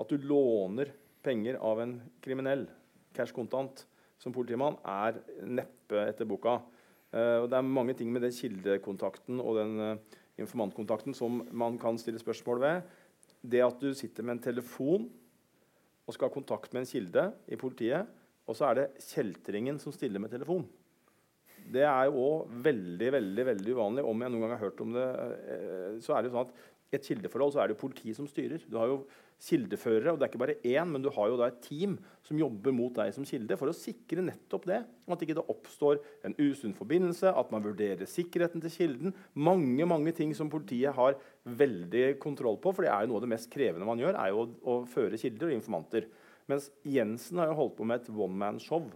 [0.00, 0.90] at du låner
[1.24, 2.66] penger av en kriminell,
[3.14, 3.84] cash kontant,
[4.20, 6.58] som politimann, er neppe etter boka.
[7.14, 11.78] Uh, og det er mange ting med den kildekontakten og den uh, informantkontakten som man
[11.80, 12.94] kan stille spørsmål ved.
[13.44, 15.06] Det at du sitter med en telefon
[16.04, 18.08] og skal ha kontakt med en kilde i politiet,
[18.44, 20.66] og så er det kjeltringen som stiller med telefon.
[21.64, 24.02] Det er jo òg veldig veldig, veldig uvanlig.
[24.04, 26.72] Om jeg noen gang har hørt om det, uh, så er det jo sånn at
[26.98, 28.62] et kildeforhold så er det jo politiet som styrer.
[28.70, 29.04] Du har jo
[29.44, 30.12] kildeførere.
[30.12, 32.72] og det er ikke bare én, men Du har jo da et team som jobber
[32.72, 34.80] mot deg som kilde for å sikre nettopp det.
[35.08, 39.14] At ikke det oppstår en usunn forbindelse, at man vurderer sikkerheten til kilden.
[39.34, 42.72] Mange mange ting som politiet har veldig kontroll på.
[42.72, 44.74] For det er jo noe av det mest krevende man gjør, er jo å, å
[44.88, 46.08] føre kilder og informanter.
[46.46, 48.90] Mens Jensen har jo holdt på med et one man-show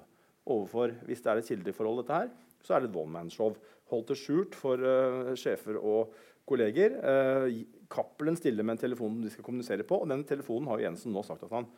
[0.48, 2.30] overfor Hvis det er et kildeforhold, dette her,
[2.64, 3.52] så er det et one man-show.
[3.92, 6.14] Holdt det skjult for uh, sjefer og
[6.48, 6.96] kolleger.
[7.02, 7.52] Uh,
[7.88, 11.22] Cappelen stiller med en telefon de skal kommunisere på, og den telefonen har Jensen nå
[11.26, 11.68] sagt at han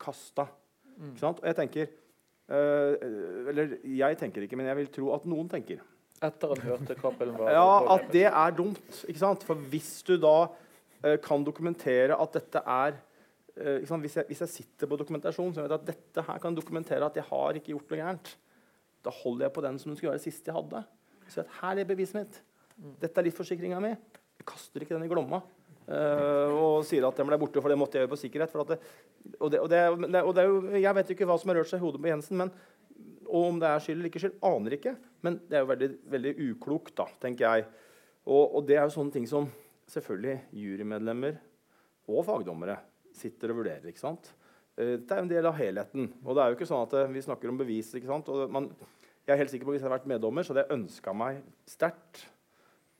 [0.00, 0.48] kasta.
[0.94, 1.14] Mm.
[1.18, 1.88] Og jeg tenker
[2.50, 2.92] uh,
[3.50, 5.82] Eller jeg tenker ikke, men jeg vil tro at noen tenker.
[6.24, 9.02] Etter han hørte Cappelen var Ja, at det er dumt.
[9.08, 9.42] ikke sant?
[9.46, 12.96] For hvis du da uh, kan dokumentere at dette er
[13.58, 16.56] uh, hvis, jeg, hvis, jeg, sitter på dokumentasjon, så vet jeg at dette her kan
[16.56, 18.34] dokumentere at jeg har ikke gjort noe gærent.
[19.04, 20.84] Da holder jeg på den som den skulle være det siste jeg hadde.
[21.28, 22.40] Så at her er beviset mitt.
[22.74, 23.94] Dette er livsforsikringa mi
[24.44, 25.40] kaster ikke den i Glomma.
[25.84, 28.54] Uh, og sier at den ble borte, for det måtte jeg gjøre på sikkerhet.
[28.70, 28.78] Det,
[29.36, 29.68] og, det, og,
[30.08, 32.40] det, og jo, jeg vet ikke hva som har rørt seg i hodet på Jensen,
[32.40, 32.52] men,
[33.28, 34.94] og om det er skyld eller ikke skyld, aner ikke.
[35.26, 37.68] Men det er jo veldig, veldig uklokt, da, tenker jeg.
[38.24, 39.50] Og, og, det er jo sånne ting som
[39.92, 41.36] selvfølgelig jurymedlemmer
[42.08, 42.78] og fagdommere
[43.14, 43.84] sitter og vurderer.
[43.90, 44.32] ikke sant?
[44.78, 46.12] Uh, det er jo en del av helheten.
[46.24, 47.92] Og det er jo ikke sånn at eh, vi snakker om bevis.
[47.92, 48.32] ikke sant?
[48.52, 48.72] Man,
[49.24, 51.44] jeg er helt sikker på Hvis jeg hadde vært meddommer, så hadde jeg ønska meg
[51.68, 52.24] sterkt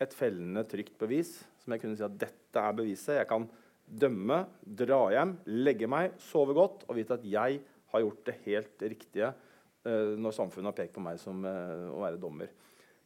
[0.02, 3.18] et fellende, trygt bevis som jeg kunne si at dette er beviset.
[3.20, 3.46] Jeg kan
[3.84, 7.60] dømme, dra hjem, legge meg, sove godt og vite at jeg
[7.94, 12.02] har gjort det helt riktige uh, når samfunnet har pekt på meg som uh, å
[12.04, 12.52] være dommer.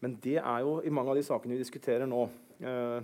[0.03, 2.99] Men det er jo i mange av de sakene vi diskuterer nå uh,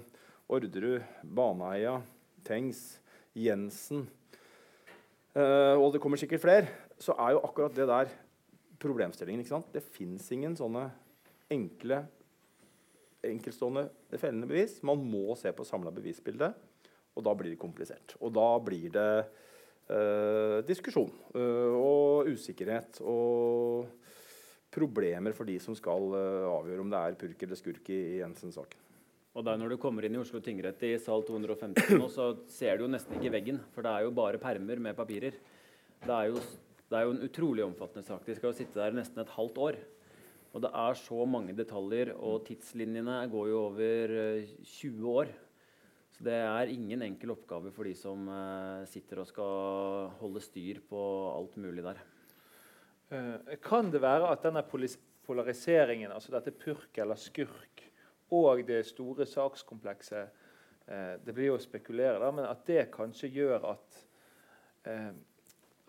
[0.54, 1.98] Orderud, Baneheia,
[2.46, 2.84] Tengs,
[3.34, 4.06] Jensen
[5.34, 6.66] og det kommer sikkert flere,
[7.02, 8.10] så er jo akkurat det der
[8.78, 9.40] problemstillingen.
[9.42, 9.72] ikke sant?
[9.74, 10.84] Det fins ingen sånne
[11.50, 12.04] enkle,
[13.30, 14.78] enkeltstående fellende bevis.
[14.86, 16.52] Man må se på samla bevisbilde.
[17.14, 18.16] Og da blir det komplisert.
[18.20, 23.92] Og da blir det eh, diskusjon eh, og usikkerhet og
[24.74, 28.18] problemer for de som skal eh, avgjøre om det er purk eller skurk i, i
[28.22, 28.80] Jensen-saken.
[29.34, 32.78] Og der Når du kommer inn i Oslo tingrett i sal 250 nå, så ser
[32.78, 33.58] du jo nesten ikke veggen.
[33.74, 35.38] For det er jo bare permer med papirer.
[36.04, 36.42] Det er jo,
[36.90, 38.22] det er jo en utrolig omfattende sak.
[38.26, 39.80] De skal jo sitte der nesten et halvt år.
[40.54, 44.12] Og det er så mange detaljer, og tidslinjene går jo over
[44.62, 45.32] 20 eh, år.
[46.14, 50.78] Så det er ingen enkel oppgave for de som uh, sitter og skal holde styr
[50.86, 51.00] på
[51.32, 51.98] alt mulig der.
[53.10, 54.62] Uh, kan det være at denne
[55.26, 57.82] polariseringen, altså dette purk eller skurk,
[58.30, 60.42] og det store sakskomplekset
[61.24, 64.00] Det blir jo å spekulere, da, men at det kanskje gjør at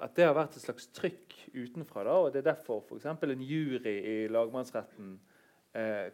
[0.03, 2.03] at det har vært et slags trykk utenfra.
[2.03, 3.05] Da, og Det er derfor f.eks.
[3.05, 5.15] en jury i lagmannsretten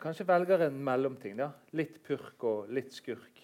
[0.02, 1.36] kanskje velger en mellomting.
[1.38, 3.42] da, Litt purk og litt skurk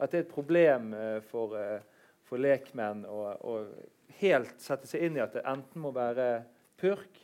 [0.00, 1.80] at det er et problem eh, for, eh,
[2.28, 3.56] for lekmenn å
[4.20, 6.44] helt sette seg inn i at det enten må være
[6.80, 7.20] purk,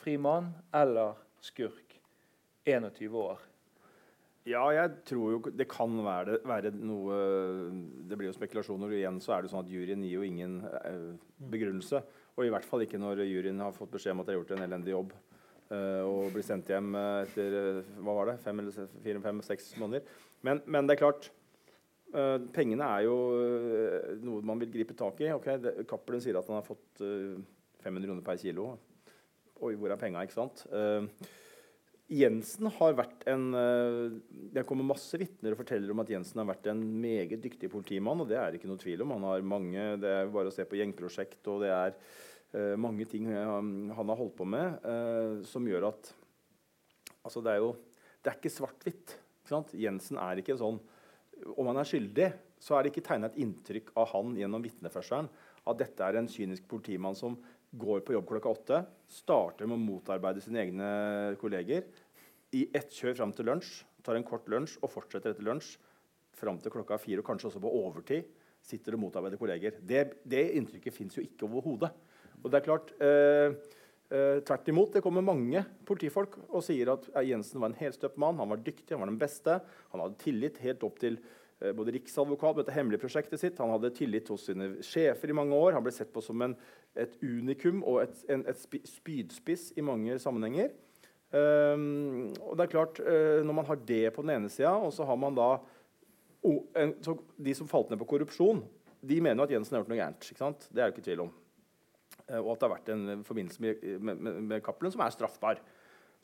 [0.00, 1.84] fri mann eller skurk.
[2.68, 3.40] 21 år.
[4.46, 7.16] Ja, jeg tror jo det kan være, være, noe
[8.08, 8.94] Det blir jo spekulasjoner.
[8.96, 11.08] Igjen så er det sånn at juryen gir jo ingen eh,
[11.50, 12.00] begrunnelse.
[12.38, 14.54] Og i hvert fall ikke når juryen har fått beskjed om at de har gjort
[14.56, 15.16] en elendig jobb
[15.68, 20.14] og blir sendt hjem etter hva var det, fem eller fire, fem, seks måneder.
[20.40, 21.26] Men, men det er klart
[22.08, 25.28] Uh, pengene er jo uh, noe man vil gripe tak i.
[25.34, 28.70] Okay, det, Cappelen sier at han har fått uh, eh, 500 kroner per kilo.
[29.60, 30.62] Oi, hvor er penga, ikke sant?
[32.08, 33.50] Jensen har vært en
[34.54, 38.22] Det kommer masse vitner og forteller om at Jensen har vært en meget dyktig politimann,
[38.24, 39.12] og det er det ikke noe tvil om.
[39.18, 43.26] Han har mange, Det er bare å se på gjengprosjekt, og det er mange ting
[43.28, 46.14] han, han har holdt på med som gjør at
[47.26, 47.74] Altså, det er jo
[48.24, 49.18] Det er ikke svart-hvitt.
[49.76, 50.80] Jensen er ikke sånn
[51.54, 55.28] om han er skyldig, så er det ikke tegna et inntrykk av han gjennom vitneførselen
[55.68, 57.36] at dette er en kynisk politimann som
[57.78, 58.80] går på jobb klokka åtte,
[59.12, 60.90] starter med å motarbeide sine egne
[61.40, 61.84] kolleger
[62.56, 65.74] i ett kjør fram til lunsj, tar en kort lunsj og fortsetter etter lunsj
[66.38, 68.28] fram til klokka fire, og kanskje også på overtid,
[68.64, 69.76] sitter og motarbeider kolleger.
[69.84, 71.90] Det, det inntrykket fins jo ikke overhodet.
[72.40, 73.58] Og det er klart, eh,
[74.14, 78.38] eh, tvert imot, det kommer mange politifolk og sier at Jensen var en helstøpt mann,
[78.40, 79.58] han var dyktig, han var den beste,
[79.92, 83.58] han hadde tillit helt opp til Eh, både riksadvokat med dette hemmelige prosjektet sitt.
[83.58, 85.74] Han hadde tillit hos sine sjefer i mange år.
[85.74, 86.54] Han ble sett på som en,
[86.98, 90.70] et unikum og et, en, et spydspiss i mange sammenhenger.
[91.28, 94.94] Um, og det er klart, uh, Når man har det på den ene sida, og
[94.96, 95.58] så har man da
[96.40, 96.94] oh, en,
[97.36, 98.62] De som falt ned på korrupsjon,
[99.04, 100.24] de mener jo at Jensen har gjort noe gærent.
[100.24, 100.64] ikke sant?
[100.72, 101.34] Det er jo ikke tvil om.
[102.30, 105.12] Uh, og at det har vært en forbindelse med, med, med, med Cappelen som er
[105.12, 105.60] straffbar.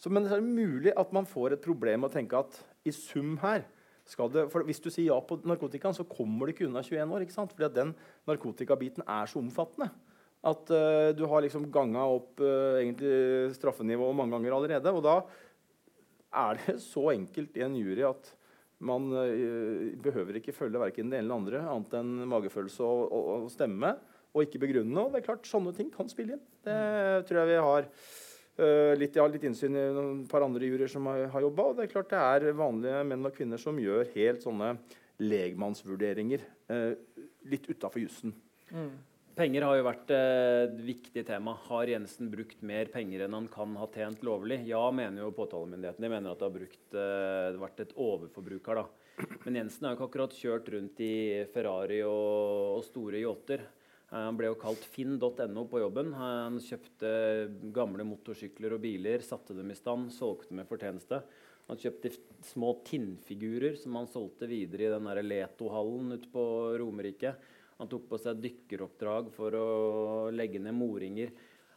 [0.01, 2.57] Så, men det er mulig at man får et problem med å tenke at
[2.89, 3.67] i sum her
[4.05, 7.25] det, for Hvis du sier ja på narkotikaen, så kommer du ikke unna 21 år.
[7.25, 7.53] ikke sant?
[7.53, 7.95] Fordi at den
[8.29, 9.91] narkotikabiten er så omfattende.
[10.45, 14.93] At uh, du har liksom ganga opp uh, egentlig straffenivået mange ganger allerede.
[14.93, 15.17] Og da
[16.35, 18.35] er det så enkelt i en jury at
[18.85, 23.31] man uh, behøver ikke følge verken det ene eller andre, annet enn magefølelse og, og,
[23.47, 23.95] og stemme,
[24.35, 25.01] og ikke begrunne.
[25.01, 26.45] Og det er klart, sånne ting kan spille inn.
[26.67, 26.79] Det
[27.25, 27.89] tror jeg vi har
[28.55, 31.71] Uh, jeg har litt innsyn i et par andre juryer som har, har jobba.
[31.71, 34.77] Og det er klart det er vanlige menn og kvinner som gjør helt sånne
[35.23, 36.93] legmannsvurderinger uh,
[37.51, 38.35] litt utafor jussen.
[38.71, 38.95] Mm.
[39.35, 41.57] Penger har jo vært et viktig tema.
[41.67, 44.61] Har Jensen brukt mer penger enn han kan ha tjent lovlig?
[44.71, 46.07] Ja, mener jo påtalemyndigheten.
[46.07, 48.85] De mener at det har brukt, uh, vært et overforbruk her.
[48.85, 49.25] da.
[49.45, 51.15] Men Jensen har jo ikke akkurat kjørt rundt i
[51.51, 53.67] Ferrari og, og store yachter.
[54.15, 56.13] Eh, han ble jo kalt finn.no på jobben.
[56.19, 57.11] Han kjøpte
[57.75, 61.23] gamle motorsykler og biler, satte dem i stand, solgte med fortjeneste.
[61.65, 62.13] Han kjøpte
[62.45, 66.45] små tinnfigurer som han solgte videre i den Leto-hallen ute på
[66.79, 67.35] Romerike.
[67.81, 69.67] Han tok på seg dykkeroppdrag for å
[70.31, 71.33] legge ned moringer.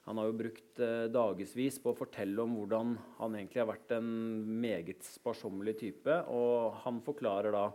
[0.08, 3.96] Han har jo brukt eh, dagevis på å fortelle om hvordan han egentlig har vært
[3.98, 4.12] en
[4.62, 6.22] meget sparsommelig type.
[6.32, 7.66] Og han forklarer da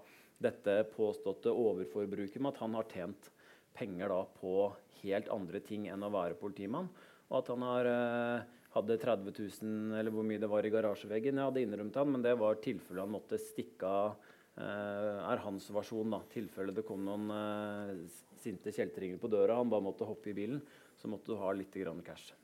[0.43, 3.33] dette påståtte overforbruket med at han har tjent
[3.75, 6.91] penger da på helt andre ting enn å være politimann.
[7.31, 8.45] Og at han har, eh,
[8.75, 11.41] hadde 30 000, eller hvor mye det var i garasjeveggen.
[11.41, 14.17] Jeg hadde innrømt han, men det var tilfellet han måtte stikke av.
[14.57, 16.11] Eh, er hans versjon.
[16.11, 17.97] da, tilfelle det kom noen eh,
[18.43, 19.57] sinte kjeltringer på døra.
[19.57, 20.61] Han bare måtte hoppe i bilen.
[20.97, 22.35] Så måtte du ha litt grann cash.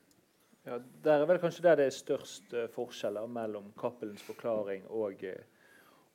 [0.65, 5.23] Ja, Der er vel kanskje der det er størst forskjeller mellom Cappelens forklaring og,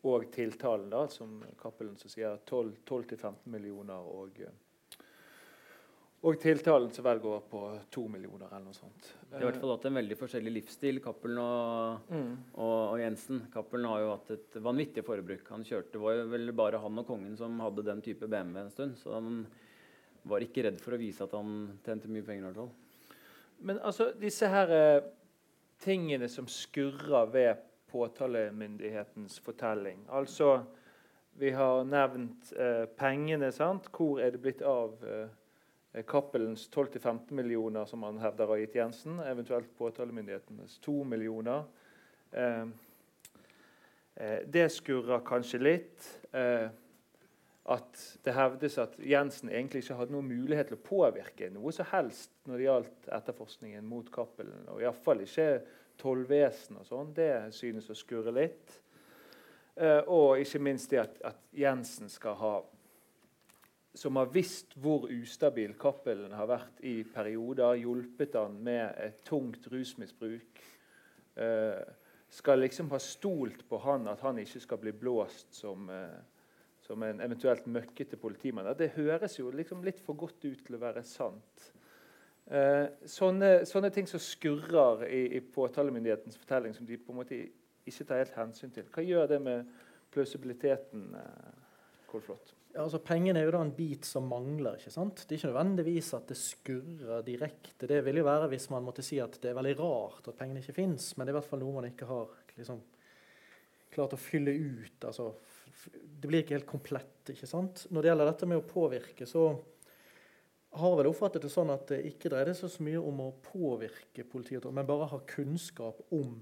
[0.04, 0.90] og tiltalen.
[0.90, 4.42] da, Som Cappelen sier 12-15 millioner, og,
[6.24, 7.60] og tiltalen som vel går på
[7.92, 9.10] to millioner, eller noe sånt.
[9.28, 12.30] De har i hvert fall hatt en veldig forskjellig livsstil, Cappelen og, Mm.
[12.54, 13.42] og, og Jensen.
[13.52, 15.44] Cappelen har jo hatt et vanvittig forbruk.
[15.52, 18.70] Han kjørte, var jo vel bare han og kongen som hadde den type BMW en
[18.72, 18.96] stund.
[18.96, 19.46] Så han
[20.24, 22.40] var ikke redd for å vise at han tjente mye penger.
[22.42, 22.72] i hvert fall.
[23.60, 25.02] Men altså, disse her eh,
[25.84, 27.56] tingene som skurrer ved
[27.92, 30.62] påtalemyndighetens fortelling Altså,
[31.38, 33.52] vi har nevnt eh, pengene.
[33.52, 33.88] sant?
[33.92, 35.28] Hvor er det blitt av eh,
[36.02, 39.20] Cappelens 12-15 millioner som han hevder har gitt Jensen?
[39.22, 41.64] Eventuelt påtalemyndighetenes 2 millioner.
[42.32, 42.64] Eh,
[44.14, 46.08] eh, det skurrer kanskje litt.
[46.32, 46.66] Eh,
[47.64, 51.88] at det hevdes at Jensen egentlig ikke hadde noen mulighet til å påvirke noe som
[51.94, 54.66] helst når det gjaldt etterforskningen mot Cappelen.
[54.68, 55.62] Og iallfall ikke
[56.00, 57.14] tollvesen og sånn.
[57.16, 58.80] Det synes å skurre litt.
[59.74, 62.52] Eh, og ikke minst det at, at, Jensen skal ha
[63.94, 69.68] Som har visst hvor ustabil Cappelen har vært i perioder, hjulpet han med et tungt
[69.70, 70.62] rusmisbruk.
[71.36, 71.82] Eh,
[72.34, 76.22] skal liksom ha stolt på han at han ikke skal bli blåst som eh,
[76.86, 78.68] som en eventuelt møkkete politimann.
[78.76, 81.70] Det høres jo liksom litt for godt ut til å være sant.
[82.44, 87.38] Eh, sånne, sånne, ting som skurrer i, i, påtalemyndighetens fortelling, som de på en måte
[87.88, 88.90] ikke tar helt hensyn til.
[88.92, 89.72] Hva gjør det med
[90.12, 91.08] plausibiliteten?
[92.10, 92.52] Kolflot?
[92.80, 94.80] Altså Pengene er jo da en bit som mangler.
[94.80, 95.22] ikke sant?
[95.22, 97.86] Det er ikke nødvendigvis at det skurrer direkte.
[97.90, 100.62] Det vil jo være hvis man måtte si at det er veldig rart at pengene
[100.62, 102.80] ikke fins, men det er i hvert fall noe man ikke har liksom,
[103.94, 105.06] klart å fylle ut.
[105.06, 105.30] altså
[105.92, 107.30] det blir ikke helt komplett.
[107.30, 107.86] ikke sant?
[107.90, 109.46] Når det gjelder dette med å påvirke, så
[110.74, 114.26] har vel oppfattet det sånn at det ikke dreide seg så mye om å påvirke
[114.26, 116.40] politiet, men bare ha kunnskap om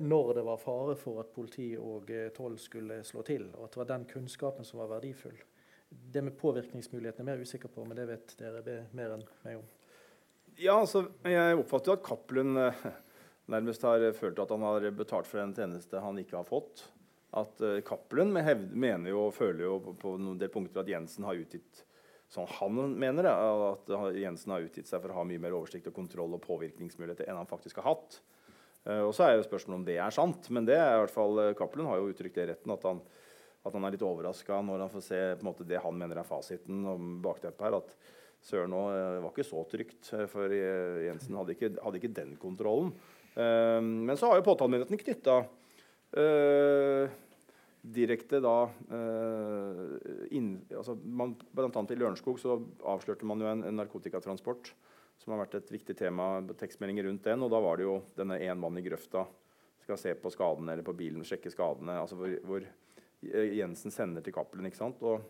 [0.00, 3.74] når det var fare for at politi og eh, toll skulle slå til, og at
[3.74, 5.38] det var den kunnskapen som var verdifull.
[5.88, 9.60] Det med påvirkningsmulighetene er jeg mer usikker på, men det vet dere mer enn meg
[9.60, 9.66] om.
[10.58, 12.86] Ja, altså, Jeg oppfatter jo at Cappelen eh,
[13.54, 16.88] nærmest har følt at han har betalt for en tjeneste han ikke har fått.
[17.38, 21.84] At Cappelen mener jo og føler jo på, noen del punkter at Jensen har utgitt
[22.32, 25.88] sånn han mener det, at Jensen har utgitt seg for å ha mye mer oversikt
[25.90, 28.18] og kontroll og påvirkningsmuligheter enn han faktisk har hatt.
[28.86, 30.50] Uh, og så er jo spørsmålet om det er sant.
[30.54, 32.74] Men det er i hvert fall Cappelen har jo uttrykt det i retten.
[32.74, 33.02] At han,
[33.66, 36.86] at han er litt overraska når han får se måte, det han mener er fasiten
[36.88, 37.78] om bakteppet her.
[37.80, 37.94] At
[38.48, 42.92] søren òg uh, var ikke så trygt, for Jensen hadde ikke, hadde ikke den kontrollen.
[43.38, 45.34] men så har jo påtalemyndigheten knytta
[47.94, 48.54] direkte da
[50.34, 54.72] inn, altså man, Blant annet i Lørenskog så avslørte man jo en, en, narkotikatransport
[55.18, 56.38] som har vært et viktig tema.
[56.58, 59.26] tekstmeldinger rundt den, og Da var det jo denne én mann i grøfta
[59.88, 61.96] skal se på skadene eller på bilen, sjekke skadene.
[62.00, 62.66] altså Hvor, hvor
[63.22, 64.66] Jensen sender til Cappelen.
[64.68, 65.24] ikke sant, og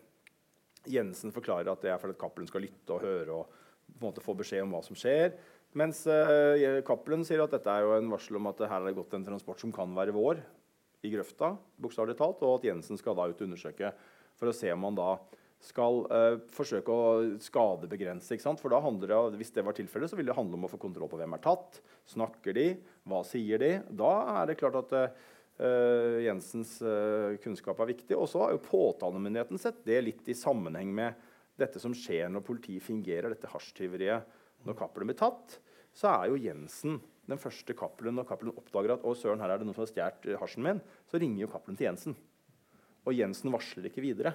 [0.87, 3.55] Jensen forklarer at det er fordi Cappelen skal lytte og høre og
[3.89, 5.33] på en måte få beskjed om hva som skjer.
[5.79, 6.53] Mens uh,
[7.25, 9.61] sier at dette er jo en varsel om at her har det gått en transport
[9.61, 10.41] som kan være vår
[11.05, 13.93] i grøfta, bokstavelig talt, og at Jensen skal da ut og undersøke
[14.37, 15.11] for å se om han da
[15.59, 17.07] skal uh, forsøke å
[17.43, 18.37] skadebegrense.
[18.61, 20.79] For da handler det, Hvis det var tilfellet, så vil det handle om å få
[20.79, 21.81] kontroll på hvem er tatt.
[22.07, 22.69] Snakker de?
[23.03, 23.73] Hva sier de?
[23.91, 28.15] Da er det klart at uh, Jensens uh, kunnskap er viktig.
[28.15, 31.27] Og så har jo påtalemyndigheten sett det litt i sammenheng med
[31.59, 34.37] dette som skjer når politiet fingerer dette hasjtyveriet.
[34.67, 35.59] Når Cappelen blir tatt,
[35.95, 36.99] så er jo Jensen
[37.29, 39.91] den første Cappelen når Cappelen oppdager at å søren, her er det noen som har
[39.91, 42.15] stjålet hasjen min, så ringer jo Cappelen til Jensen.
[43.07, 44.33] Og Jensen varsler ikke videre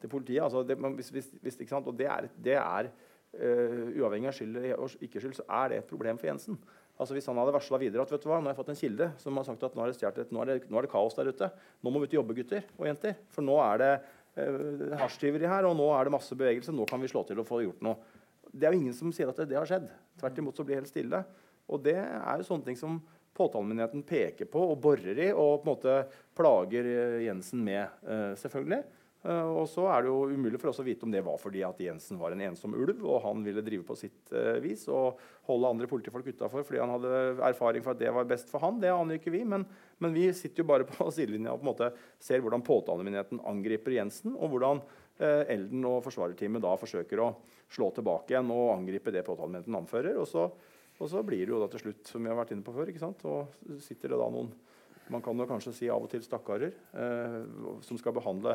[0.00, 0.42] til politiet.
[0.44, 4.96] Altså, det, hvis, hvis, hvis, og det er, det er uh, uavhengig av skyld og
[5.04, 6.58] ikke skyld, så er det et problem for Jensen.
[6.94, 8.78] Altså Hvis han hadde varsla videre at vet du hva, nå har jeg fått en
[8.78, 11.16] kilde som har sagt at nå er, det nå, er det, nå er det kaos
[11.18, 11.48] der ute,
[11.82, 13.88] nå må vi ut og jobbe, gutter og jenter, for nå er det
[14.38, 17.48] uh, hasjtyveri her, og nå er det masse bevegelse, nå kan vi slå til og
[17.48, 18.20] få gjort noe.
[18.54, 19.90] Det er jo ingen som sier at det, det har skjedd.
[20.20, 21.24] Tvert imot så blir det helt stille.
[21.74, 23.00] Og det er jo sånne ting som
[23.34, 25.96] påtalemyndigheten peker på og borer i og på en måte
[26.38, 26.86] plager
[27.24, 28.84] Jensen med, uh, selvfølgelig.
[29.24, 31.62] Uh, og så er det jo umulig for oss å vite om det var fordi
[31.64, 35.16] at Jensen var en ensom ulv og han ville drive på sitt uh, vis og
[35.48, 38.82] holde andre politifolk utafor fordi han hadde erfaring for at det var best for han.
[38.82, 39.40] Det aner ikke vi.
[39.48, 39.64] Men,
[40.04, 41.88] men vi sitter jo bare på sidelinja og på en måte
[42.20, 44.84] ser hvordan påtalemyndigheten angriper Jensen, og hvordan
[45.16, 47.32] eh, Elden og forsvarerteamet da forsøker å
[47.72, 50.20] slå tilbake igjen og angripe det påtalemyndigheten anfører.
[50.20, 50.46] Og så,
[50.98, 52.92] og så, blir det jo da til slutt, som vi har vært inne på før,
[52.92, 53.24] ikke sant?
[53.24, 54.52] og sitter det da noen
[55.12, 56.70] man kan jo kanskje si av og til stakkarer,
[57.84, 58.54] som skal behandle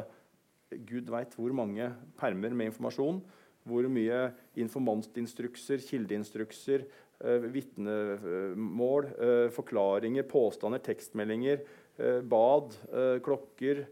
[0.69, 1.89] Gud veit hvor mange
[2.19, 3.21] permer med informasjon.
[3.69, 4.19] Hvor mye
[4.57, 6.85] informantinstrukser, kildeinstrukser,
[7.25, 11.65] uh, vitnemål, uh, forklaringer, påstander, tekstmeldinger,
[11.99, 12.77] uh, bad,
[13.25, 13.85] klokker,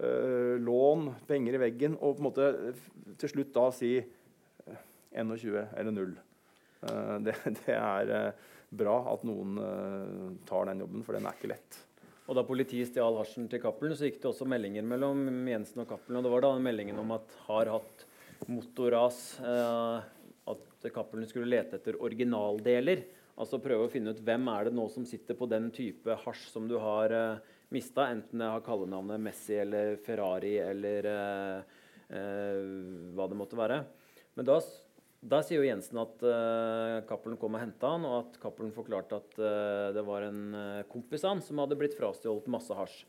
[0.00, 1.98] lån, penger i veggen.
[2.00, 2.46] Og på en måte
[3.20, 3.98] til slutt da si
[5.12, 6.16] 21 eller 0.
[7.26, 8.30] Det, det, er
[8.72, 9.58] bra at noen
[10.48, 11.76] tar den jobben, for den er ikke lett.
[12.30, 15.88] Og da politiet stjal hasjen til Cappelen, så gikk det også meldinger mellom Jensen og
[15.90, 16.20] Cappelen.
[16.20, 18.04] Og det var da meldingen om at har hatt
[18.46, 20.04] motorras, eh,
[20.54, 23.02] at Cappelen skulle lete etter originaldeler.
[23.34, 26.46] Altså prøve å finne ut hvem er det nå som sitter på den type hasj
[26.52, 31.76] som du har eh, mista, enten det har kallenavnet Messi eller Ferrari eller eh,
[32.14, 32.62] eh,
[33.16, 33.82] hva det måtte være.
[34.38, 34.60] Men da
[35.20, 39.18] da sier jo Jensen at uh, Cappelen kom og henta han, og at Cappelen forklarte
[39.20, 43.02] at uh, det var en uh, kompis av han som hadde blitt frastjålet masse hasj.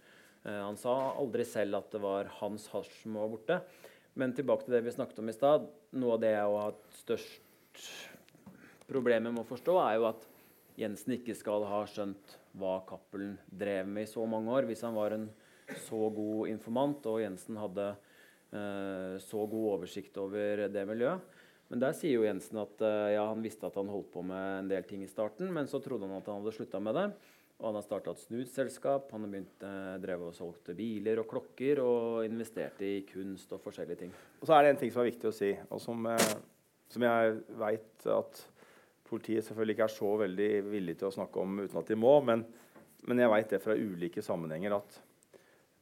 [0.44, 3.62] Uh, han sa aldri selv at det var hans hasj som var borte.
[4.20, 5.70] Men tilbake til det vi snakket om i stad.
[5.96, 7.86] Noe av det jeg har hatt størst
[8.92, 10.26] problemer med å forstå, er jo at
[10.82, 14.68] Jensen ikke skal ha skjønt hva Cappelen drev med i så mange år.
[14.68, 15.30] Hvis han var en
[15.88, 17.94] så god informant, og Jensen hadde
[18.52, 21.24] så god oversikt over det miljøet.
[21.72, 24.48] Men der sier jo Jensen at uh, ja, han visste at han holdt på med
[24.60, 27.06] en del ting i starten, men så trodde han at han hadde slutta med det.
[27.62, 31.30] Og han har starta et snusselskap, han har begynt uh, drevet og solgte biler og
[31.32, 34.12] klokker og investerte i kunst og forskjellige ting.
[34.42, 36.34] Og så er det en ting som er viktig å si, og som, uh,
[36.92, 38.44] som jeg veit at
[39.08, 42.18] politiet selvfølgelig ikke er så veldig villig til å snakke om uten at de må,
[42.28, 42.44] men,
[43.08, 45.00] men jeg veit det fra ulike sammenhenger at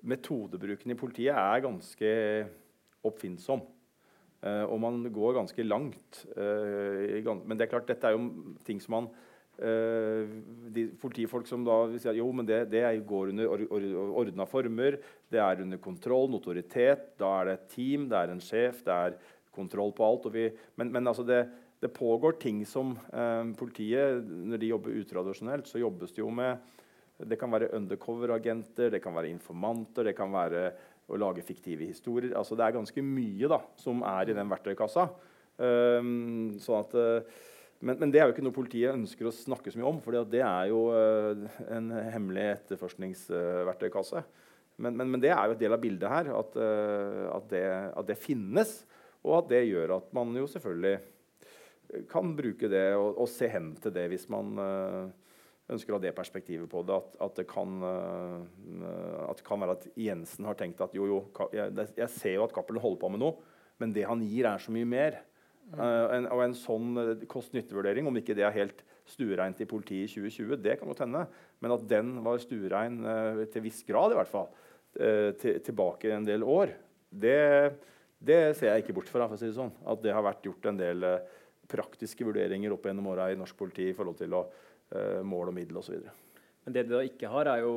[0.06, 2.14] metodebruken i politiet er ganske
[3.10, 3.66] oppfinnsom.
[4.40, 6.22] Uh, og man går ganske langt.
[6.32, 9.10] Uh, men det er klart, dette er jo ting som man
[9.60, 10.30] uh,
[10.72, 13.88] de Politifolk som da vil si at jo, men det, det går under or, or,
[14.24, 14.96] ordna former,
[15.28, 17.18] det er under kontroll, notoritet.
[17.20, 19.18] Da er det et team, det er en sjef, det er
[19.52, 20.30] kontroll på alt.
[20.32, 20.48] Vi,
[20.80, 21.42] men, men altså det,
[21.84, 22.96] det, pågår ting som
[23.60, 26.64] politiet Når de jobber utradisjonelt, så jobbes det jo med
[27.28, 30.70] Det kan være undercover-agenter, det kan være informanter, det kan være
[31.10, 32.34] å lage fiktive historier.
[32.38, 35.08] Altså, det er ganske mye da, som er i den verktøykassa.
[35.60, 37.48] Um, sånn at, uh,
[37.84, 40.16] men, men, det er jo ikke noe politiet ønsker å snakke så mye om, for
[40.32, 44.24] det er jo uh, en hemmelig etterforskningsverktøykasse.
[44.80, 47.64] Men, men, men, det er jo et del av bildet her, at, uh, at, det,
[47.92, 48.78] at, det, finnes.
[49.26, 53.74] Og at det gjør at man jo selvfølgelig kan bruke det og, og se hen
[53.82, 54.52] til det hvis man
[55.74, 56.98] ønsker å ha det perspektivet på det.
[56.98, 61.08] At, at, det kan, uh, at, det kan, være at Jensen har tenkt at jo,
[61.10, 61.20] jo,
[61.56, 64.62] jeg, jeg ser jo at Cappelen holder på med noe, men det han gir, er
[64.62, 65.20] så mye mer.
[65.70, 70.10] Uh, en, og en sånn uh, kost-nytte-vurdering, om ikke det er helt stuereint i politiet
[70.10, 71.28] i 2020, det kan godt hende,
[71.62, 74.50] men at den var stuerein uh, til viss grad, i hvert fall,
[74.90, 76.72] til, tilbake en del år,
[77.14, 77.36] det,
[78.18, 79.28] det, ser jeg ikke bort fra.
[79.30, 79.70] for å si det sånn.
[79.86, 81.06] At det har vært gjort en del
[81.70, 84.79] praktiske vurderinger opp gjennom åra i norsk politi i forhold til å Eh,
[85.24, 86.00] mål og middel osv.
[86.66, 87.74] Men det de da ikke har, er jo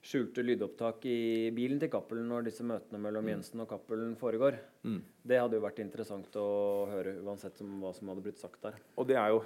[0.00, 3.30] skjulte lydopptak i bilen til Cappelen når disse møtene mellom mm.
[3.34, 4.56] Jensen og Cappelen foregår.
[4.82, 5.00] Mm.
[5.22, 6.50] Det hadde jo vært interessant å
[6.90, 8.78] høre uansett som, hva som hadde blitt sagt der.
[8.96, 9.42] Og det er jo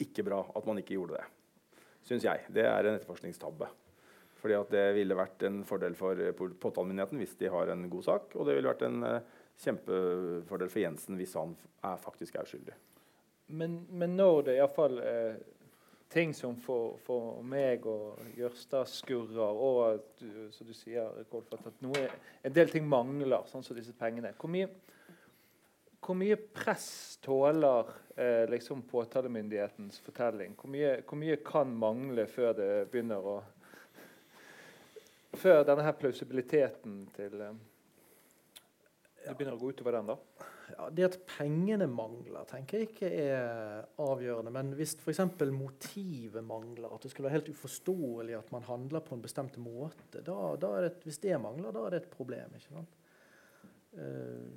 [0.00, 1.26] ikke bra at man ikke gjorde det,
[2.08, 2.46] syns jeg.
[2.56, 3.68] Det er en etterforskningstabbe.
[4.40, 6.18] Fordi at det ville vært en fordel for
[6.60, 8.34] påtalemyndigheten hvis de har en god sak.
[8.36, 12.74] Og det ville vært en uh, kjempefordel for Jensen hvis han er, faktisk er uskyldig.
[13.56, 15.40] Men, men når det iallfall eh,
[16.10, 21.66] ting som for, for meg og Jørstad skurrer, og at du, som du sier, Kolfat,
[21.70, 22.06] at noe,
[22.44, 24.34] en del ting mangler, sånn som disse pengene.
[24.38, 24.68] Hvor mye,
[26.04, 27.90] hvor mye press tåler
[28.20, 30.54] eh, liksom påtalemyndighetens fortelling?
[30.60, 33.42] Hvor mye, hvor mye, kan mangle før det begynner å
[35.34, 37.56] Før denne her plausibiliteten til eh,
[39.24, 40.52] Det begynner å gå utover den, da?
[40.72, 44.52] Ja, Det at pengene mangler, tenker jeg ikke er avgjørende.
[44.54, 45.20] Men hvis f.eks.
[45.52, 50.20] motivet mangler, at det skulle være helt uforståelig at man handler på en bestemt måte,
[50.20, 52.54] da, da det, hvis det mangler, da er det et problem.
[52.54, 53.00] ikke sant?
[53.94, 54.48] Uh,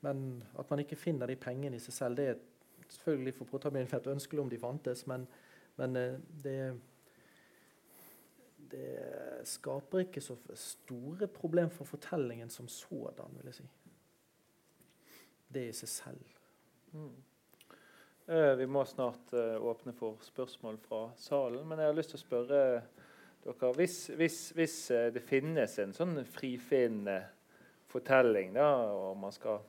[0.00, 2.44] men at man ikke finner de pengene i seg selv, det er
[2.88, 5.26] selvfølgelig for påtalemyndigheten ønskelig om de fantes, men,
[5.76, 6.60] men uh, det
[8.68, 13.68] det skaper ikke så store problem for fortellingen som sådan, vil jeg si.
[15.48, 16.36] Det i seg selv.
[16.92, 17.14] Mm.
[18.28, 22.20] Uh, vi må snart uh, åpne for spørsmål fra salen, men jeg har lyst til
[22.20, 22.60] å spørre
[23.44, 27.22] dere Hvis, hvis, hvis uh, det finnes en sånn frifinnende
[27.88, 29.62] fortelling, da, og man skal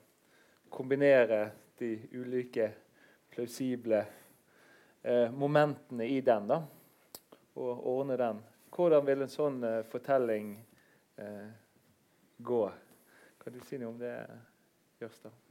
[0.70, 1.46] kombinere
[1.80, 2.68] de ulike
[3.32, 4.04] plausible
[5.32, 6.58] momentene i den, da,
[7.56, 8.42] og ordne den
[8.80, 10.54] hvordan vil en sånn eh, fortelling
[11.20, 11.48] eh,
[12.38, 12.62] gå?
[13.42, 14.14] Kan du si noe om det,
[15.02, 15.49] Jørstad?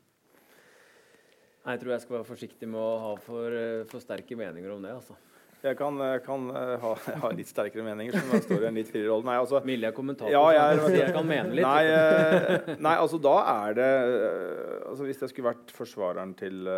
[1.69, 4.85] Jeg tror jeg skal være forsiktig med å ha for, uh, for sterke meninger om
[4.85, 4.95] det.
[4.99, 5.19] altså.
[5.59, 6.91] Jeg kan, kan ha,
[7.25, 9.27] ha, litt sterkere meninger, som jeg står i en litt friere rolle.
[9.27, 11.67] Nei, altså, Milde kommentator, ja, jeg, jeg, kan mene litt.
[11.67, 13.89] Nei, nei, altså da er det
[14.87, 16.71] altså Hvis jeg skulle vært forsvareren til,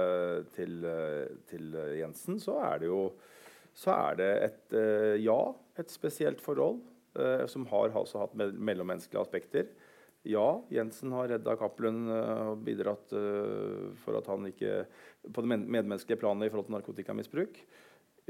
[0.57, 0.79] til,
[1.53, 3.03] til Jensen, så er det jo
[3.77, 4.79] så er det et
[5.23, 5.39] ja
[5.81, 6.81] et spesielt forhold
[7.19, 9.71] eh, som har hatt mellommenneskelige aspekter.
[10.29, 14.85] Ja, Jensen har redda Cappelen uh, og bidratt uh, for at han ikke
[15.33, 17.55] På det medmenneskelige planet i forhold til narkotikamisbruk.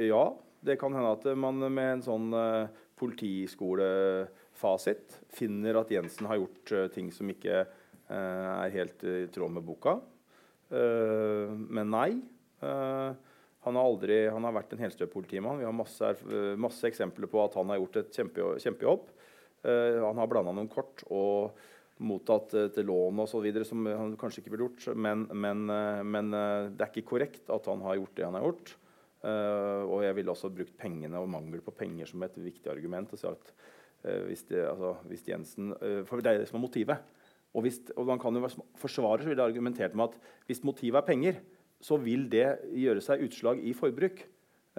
[0.01, 0.25] Ja,
[0.65, 2.69] det kan hende at man med en sånn uh,
[3.01, 7.57] politiskolefasit finner at Jensen har gjort ting som ikke
[8.11, 10.01] er helt i tråd med boka.
[10.69, 12.11] men nei.
[12.61, 15.59] Han har, aldri, han har vært en helstøpolitimann.
[15.63, 16.15] Vi har masse,
[16.59, 19.03] masse, eksempler på at han har gjort et kjempejobb.
[19.63, 21.57] han har blanda noen kort og
[22.01, 23.47] mottatt til lån osv.
[23.67, 24.97] som han kanskje ikke burde gjort.
[24.97, 28.39] Men, men, uh, men uh, det er ikke korrekt at han har gjort det han
[28.39, 28.77] har gjort.
[29.21, 33.11] og jeg ville også brukt pengene og mangel på penger som et viktig argument.
[33.13, 33.51] Og si at
[34.31, 35.75] hvis, det, altså, hvis, Jensen,
[36.09, 37.03] For det er det som er motivet.
[37.53, 38.49] Og, hvis, og man kan jo
[38.81, 40.17] forsvare så ville argumentert med at
[40.49, 41.43] hvis motivet er penger,
[41.85, 44.25] så vil det gjøre seg utslag i forbruk.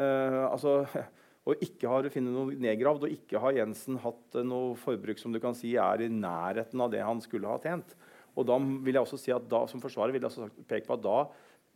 [0.02, 0.88] Altså,
[1.50, 5.40] og ikke har funnet noe nedgravd, og ikke har Jensen hatt noe forbruk som du
[5.42, 7.96] kan si er i nærheten av det han skulle ha tjent.
[8.38, 10.96] Og da vil jeg også si at da, Som forsvarer vil jeg også peke på
[10.96, 11.18] at da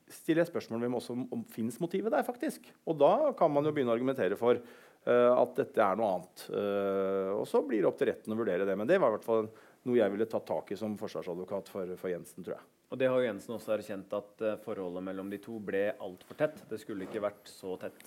[0.08, 2.24] stiller jeg spørsmål ved om, om fins motivet der.
[2.24, 2.70] faktisk.
[2.86, 6.44] Og da kan man jo begynne å argumentere for uh, at dette er noe annet.
[6.54, 8.76] Uh, og så blir det opp til retten å vurdere det.
[8.78, 9.50] Men det var i hvert fall
[9.90, 12.46] noe jeg ville tatt tak i som forsvarsadvokat for, for Jensen.
[12.46, 12.70] tror jeg.
[12.94, 16.62] Og det har Jensen også erkjent, at forholdet mellom de to ble altfor tett.
[16.70, 18.06] Det skulle ikke vært så tett.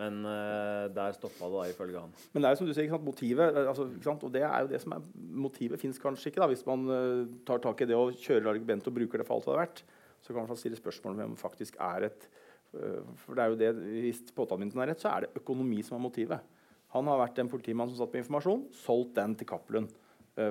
[0.00, 2.12] Men uh, der stoppa det, da, ifølge han.
[2.32, 4.32] Men det er jo som du sier, ikke sant, motivet eh, altså, ikke sant, og
[4.32, 5.10] det er jo det som er
[5.42, 8.88] Motivet fins kanskje ikke, da, hvis man uh, tar tak i det og kjører argumentet
[8.88, 9.82] og bruker det for alt det er verdt.
[10.22, 12.28] Så kan man stille spørsmål om det faktisk er et
[12.72, 13.70] For det er jo det,
[14.00, 16.52] Hvis påtalemyndigheten er rett, så er det økonomi som er motivet.
[16.94, 19.90] Han har vært en politimann som satt på informasjon, solgt den til Cappelen.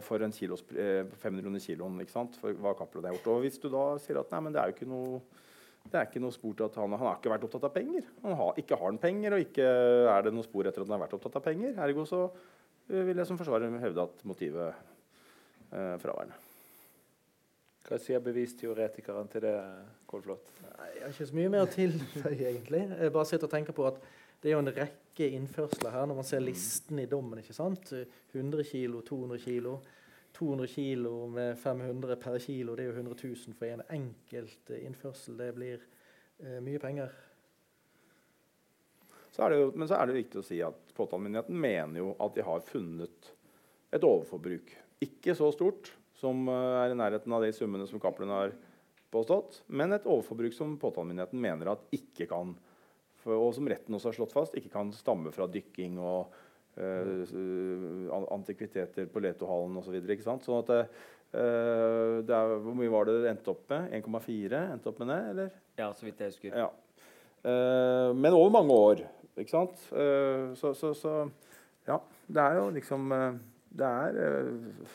[0.05, 2.01] For en kilos, 500 eh, kroner kiloen.
[2.03, 2.35] ikke sant?
[2.37, 3.31] For hva Cappelen har gjort.
[3.33, 5.21] Og hvis du da sier at nei, men det er jo ikke noe
[5.89, 8.05] det er ikke noe spor til at han, han har ikke vært opptatt av penger.
[8.23, 9.65] Han har, ikke har han penger, og ikke
[10.13, 11.73] er det noe spor etter at han har vært opptatt av penger.
[11.87, 16.37] Ergo så eh, vil jeg som forsvarer hevde at motivet eh, fraværende.
[17.87, 19.55] Hva sier bevisteoretikeren til det,
[20.07, 20.51] Kolflot?
[20.61, 22.83] Jeg har ikke så mye mer å tilføye, egentlig.
[22.93, 23.97] Jeg bare sitter og tenker på at
[24.41, 27.41] det er jo en rekke innførsler her når man ser listen i dommen.
[27.41, 27.91] ikke sant?
[28.31, 29.73] 100 kilo, 200 kg.
[30.37, 35.37] 200 kilo med 500 per kilo, det er jo 100 000 for en enkelt innførsel.
[35.37, 35.83] Det blir
[36.39, 37.13] eh, mye penger.
[39.31, 42.35] Så jo, men så er det jo viktig å si at påtalemyndigheten mener jo at
[42.35, 43.31] de har funnet
[43.91, 44.73] et overforbruk.
[45.03, 48.55] Ikke så stort som eh, er i nærheten av de summene som Cappelen har
[49.11, 52.55] påstått, men et overforbruk som påtalemyndigheten mener at ikke kan
[53.29, 56.31] og som retten også har slått fast, ikke kan stamme fra dykking og
[58.31, 59.97] antikviteter på Letohallen osv.
[60.23, 63.91] Så sånn at uh, er, Hvor mye var det det endte opp med?
[63.99, 64.61] 1,4?
[64.75, 65.49] Endte opp med det, eller?
[65.79, 66.55] Ja, så vidt jeg husker.
[66.63, 66.69] Ja.
[67.41, 69.03] Uh, men over mange år,
[69.35, 69.77] ikke sant?
[70.59, 71.15] Så, så, så,
[71.87, 71.99] ja.
[72.31, 74.17] Det er jo liksom det er,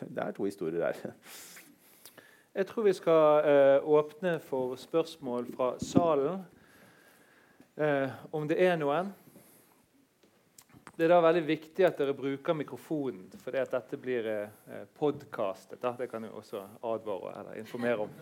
[0.01, 1.15] det er to historier der.
[2.57, 6.45] Jeg tror vi skal åpne for spørsmål fra salen
[7.77, 9.13] eh, om det er noen.
[10.97, 15.83] Det er da veldig viktig at dere bruker mikrofonen, for dette blir eh, podkastet.
[15.99, 18.15] Det kan jeg også advare eller informere om.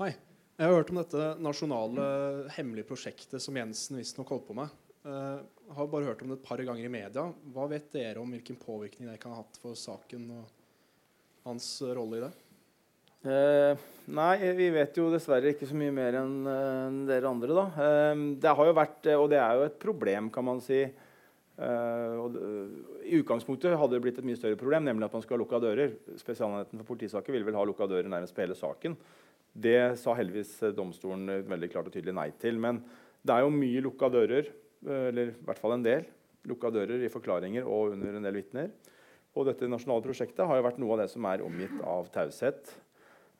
[0.00, 0.14] Hei.
[0.56, 2.06] Jeg har hørt om dette nasjonale
[2.54, 4.72] hemmelige prosjektet som Jensen visstnok holdt på med.
[5.02, 5.40] Uh,
[5.74, 7.26] har bare hørt om det et par ganger i media.
[7.52, 10.50] Hva vet dere om hvilken påvirkning det kan ha hatt for saken og
[11.48, 12.32] hans rolle i det?
[13.22, 13.84] Uh,
[14.16, 17.56] nei, vi vet jo dessverre ikke så mye mer enn uh, dere andre.
[17.58, 17.68] da.
[17.76, 20.84] Uh, det har jo vært, og det er jo et problem, kan man si.
[21.62, 22.38] Og
[23.06, 25.60] I utgangspunktet hadde det blitt et mye større problem, nemlig at man skulle ha lukka
[25.62, 25.92] dører.
[26.18, 28.96] Spesialenheten for politisaker ville vel ha lukka dører nærmest på hele saken.
[29.52, 32.58] Det sa heldigvis domstolen veldig klart og tydelig nei til.
[32.62, 32.80] Men
[33.22, 34.48] det er jo mye lukka dører,
[34.82, 36.08] eller i hvert fall en del,
[36.48, 38.72] lukka dører i forklaringer og under en del vitner.
[39.36, 42.72] Og dette nasjonale prosjektet har jo vært noe av det som er omgitt av taushet.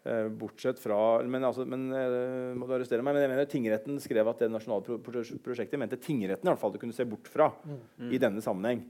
[0.05, 4.00] Eh, bortsett fra Men, altså, men eh, må du arrestere meg, men jeg mener tingretten
[4.03, 4.96] skrev at det nasjonale pro
[5.44, 8.09] prosjektet mente tingretten i alle fall du kunne se bort fra mm.
[8.11, 8.82] i denne sammenheng.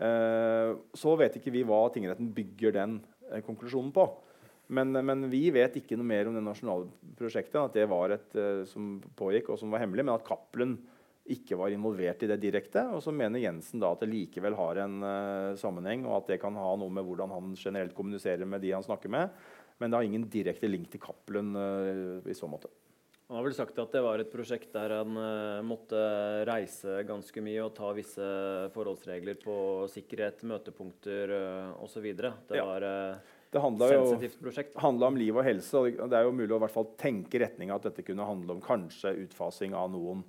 [0.00, 2.94] Uh, så vet ikke vi hva tingretten bygger den
[3.32, 4.06] uh, konklusjonen på.
[4.70, 6.86] Men, men, vi vet ikke noe mer om det nasjonale
[7.18, 7.58] prosjektet.
[7.58, 10.78] At det var et uh, som pågikk og som var hemmelig, men at Cappelen
[11.30, 12.86] ikke var involvert i det direkte.
[12.94, 14.96] Og så mener Jensen da at det likevel har en
[15.60, 18.86] sammenheng, og at det kan ha noe med hvordan han generelt kommuniserer med de han
[18.86, 19.36] snakker med.
[19.80, 22.68] Men det har ingen direkte link til Cappelen uh, i så måte.
[23.30, 25.98] Han har vel sagt at det var et prosjekt der han uh, måtte
[26.48, 28.30] reise ganske mye og ta visse
[28.74, 29.54] forholdsregler på
[29.92, 32.08] sikkerhet, møtepunkter uh, osv.
[32.10, 32.64] Det ja.
[32.66, 33.62] var uh, det
[34.82, 35.78] handla om liv og helse.
[35.78, 38.64] og Det er jo mulig å hvert fall tenke retning at dette kunne handle om
[38.64, 40.24] kanskje utfasing av noen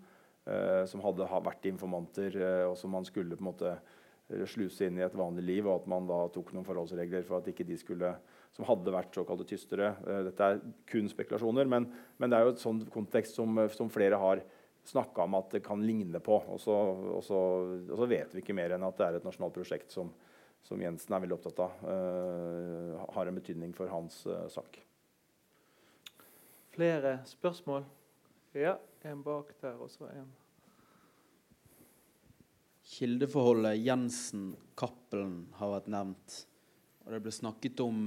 [0.46, 2.38] uh, som hadde vært informanter,
[2.70, 3.74] og som man skulle på en måte
[4.46, 7.50] sluse inn i et vanlig liv, og at man da tok noen forholdsregler for at
[7.50, 8.14] ikke de skulle
[8.56, 9.94] som hadde vært såkalte tystere.
[10.06, 11.88] Uh, dette er kun spekulasjoner, men,
[12.18, 14.44] men, det er jo et sånn kontekst som, som flere har
[14.88, 16.42] snakka om at det kan ligne på.
[16.52, 16.76] Og så,
[17.16, 17.40] og, så,
[17.88, 20.12] og så, vet vi ikke mer enn at det er et nasjonalt prosjekt som,
[20.66, 24.82] som Jensen er veldig opptatt av, uh, har en betydning for hans uh, sak.
[26.72, 27.84] Flere spørsmål?
[28.56, 28.78] Ja,
[29.08, 30.30] en bak der, og så en
[32.92, 36.34] Kildeforholdet Jensen-Cappelen har vært nevnt.
[37.06, 38.02] Og det ble snakket om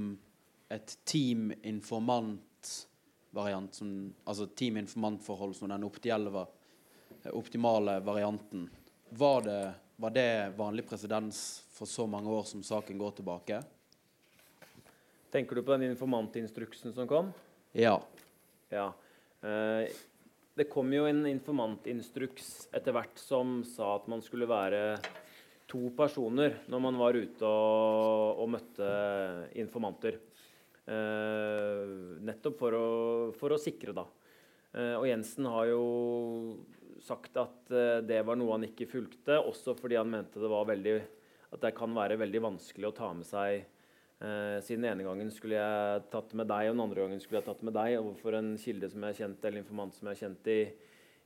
[0.69, 3.81] et team informant-variant,
[4.25, 6.45] altså team informant-forhold som den optimale,
[7.33, 8.69] optimale varianten.
[9.09, 13.61] Var det, var det vanlig presedens for så mange år som saken går tilbake?
[15.31, 17.33] Tenker du på den informantinstruksen som kom?
[17.75, 18.01] Ja.
[18.69, 18.93] ja.
[19.41, 19.89] Eh,
[20.55, 24.95] det kom jo en informantinstruks etter hvert som sa at man skulle være
[25.67, 28.87] to personer når man var ute og, og møtte
[29.59, 30.21] informanter.
[30.85, 32.87] Eh, nettopp for å,
[33.39, 34.05] for å, sikre, da.
[34.75, 35.85] Eh, og Jensen har jo
[37.01, 40.67] sagt at eh, det var noe han ikke fulgte, også fordi han mente det var
[40.69, 40.97] veldig,
[41.55, 45.33] at det kan være veldig vanskelig å ta med seg eh, Siden den ene gangen
[45.33, 47.97] skulle jeg tatt med deg, og den andre gangen skulle jeg tatt med deg.
[48.03, 50.59] Overfor en kilde som jeg har kjent, eller informant som jeg har kjent i,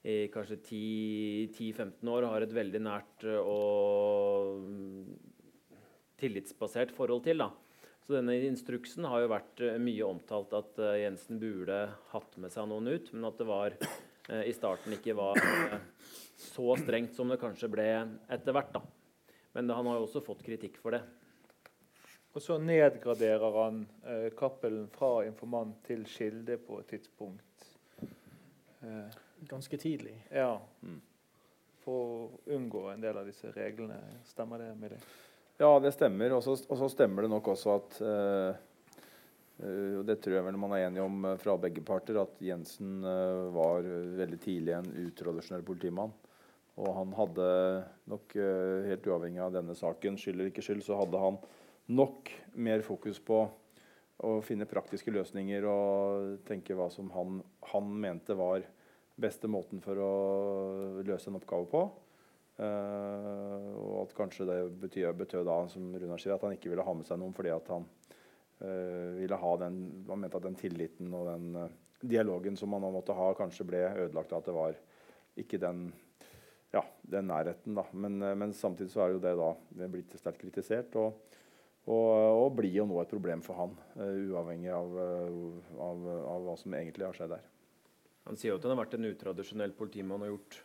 [0.07, 5.17] i kanskje 10-15 år, og har et veldig nært og mm,
[6.23, 7.43] tillitsbasert forhold til.
[7.43, 7.51] da.
[8.09, 11.75] Så denne instruksen har jo vært uh, mye omtalt at uh, Jensen burde
[12.09, 15.37] hatt med seg noen ut, men at det var uh, i starten ikke var
[16.41, 17.85] så strengt som det kanskje ble
[18.33, 18.73] etter hvert.
[18.73, 18.81] da.
[19.53, 21.03] Men han har jo også fått kritikk for det.
[22.33, 23.85] Og så nedgraderer han
[24.41, 27.69] Cappelen fra informant til kilde på et tidspunkt.
[29.49, 30.15] Ganske tidlig.
[30.33, 30.55] Ja.
[30.81, 31.01] Mm.
[31.85, 34.01] For å unngå en del av disse reglene.
[34.29, 35.01] Stemmer det med det?
[35.59, 36.31] Ja, det stemmer.
[36.37, 36.43] Og
[36.79, 38.55] så stemmer det nok også at uh,
[39.59, 43.03] uh, Det tror jeg vel man er enig om uh, fra begge parter, at Jensen
[43.55, 43.83] var
[44.19, 46.15] veldig tidlig en utradisjonell politimann.
[46.79, 47.45] Og han hadde
[48.07, 48.37] nok,
[48.87, 51.35] helt uavhengig av denne saken, skyld eller ikke skyld, så hadde han
[51.91, 53.41] nok mer fokus på
[54.23, 57.41] å finne praktiske løsninger og tenke hva som han,
[57.73, 58.63] han mente var
[59.19, 60.13] beste måten for å
[61.03, 61.83] løse en oppgave på.
[62.59, 66.83] Uh, og at kanskje det betød, betød da, som Runar sier, at han ikke ville
[66.83, 69.77] ha med seg noen fordi at han uh, ville ha den
[70.09, 71.69] Han mente at den tilliten og den uh,
[72.03, 74.79] dialogen som man måtte ha, kanskje ble ødelagt av at det var
[75.39, 75.85] ikke den
[76.73, 76.83] ja,
[77.15, 77.79] den nærheten.
[77.79, 77.85] da.
[77.95, 80.93] Men, men, samtidig så er jo det da blitt sterkt kritisert.
[80.99, 81.39] Og,
[81.87, 86.75] og, og, blir jo nå et problem for han, uavhengig av, av, av, hva som
[86.77, 87.47] egentlig har skjedd der.
[88.27, 90.59] Han sier jo at han har vært en utradisjonell politimann og gjort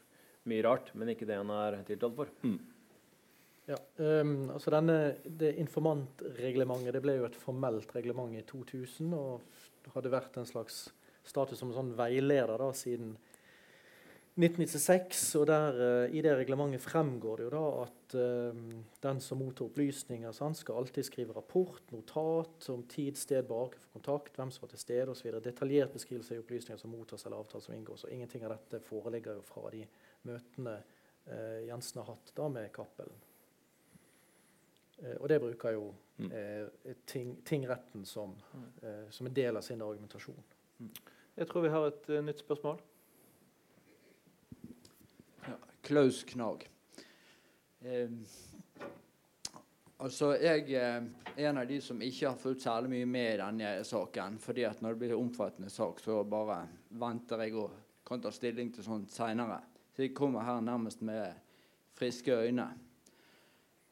[0.51, 2.32] mye rart, men ikke det han er tiltalt for.
[2.45, 2.59] Mm.
[3.64, 9.95] Ja, um, altså denne, det Informantreglementet det ble jo et formelt reglement i 2000 og
[9.95, 10.90] hadde vært en slags
[11.24, 13.14] status som en sånn veileder da, siden
[14.36, 15.22] 1996.
[15.40, 18.62] og der, uh, I det reglementet fremgår det jo da at uh,
[19.07, 23.97] den som mottar opplysninger, sant, skal alltid skrive rapport, notat om tid, sted, bake for
[23.97, 25.38] kontakt, hvem som var til stede osv.
[25.40, 28.05] Detaljert beskrivelse av opplysninger som mottas eller avtaler som inngås.
[28.05, 29.86] og Ingenting av dette foreligger jo fra de
[30.28, 30.78] møtene
[31.26, 33.22] eh, Jensen har hatt da med Cappelen.
[35.02, 36.30] Eh, og det bruker jo mm.
[36.30, 38.70] eh, ting, tingretten som, mm.
[38.82, 40.42] eh, som, en del av sin argumentasjon.
[40.78, 40.90] Mm.
[41.34, 42.80] Jeg tror vi har et uh, nytt spørsmål.
[45.48, 46.68] Ja, Klaus Knag.
[47.82, 48.10] Eh,
[49.98, 53.72] altså, jeg er en av de som ikke har fulgt særlig mye med i denne
[53.84, 54.38] saken.
[54.38, 57.74] fordi at når det blir en omfattende sak, så bare venter jeg og
[58.06, 59.58] kan ta stilling til sånt seinere.
[59.95, 61.32] Så jeg kommer her nærmest med
[61.95, 62.66] friske øyne.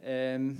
[0.03, 0.57] Um,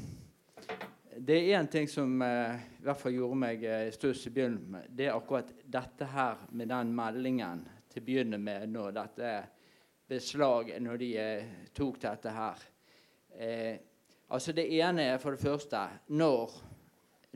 [1.19, 4.87] det er én ting som eh, i hvert fall gjorde meg eh, stuss i begynnelsen.
[4.89, 9.33] Det er akkurat dette her med den meldingen til å begynne med når dette
[10.09, 12.63] beslaget, når de eh, tok dette her.
[13.35, 13.75] Eh,
[14.33, 15.83] altså Det ene er for det første
[16.15, 16.57] når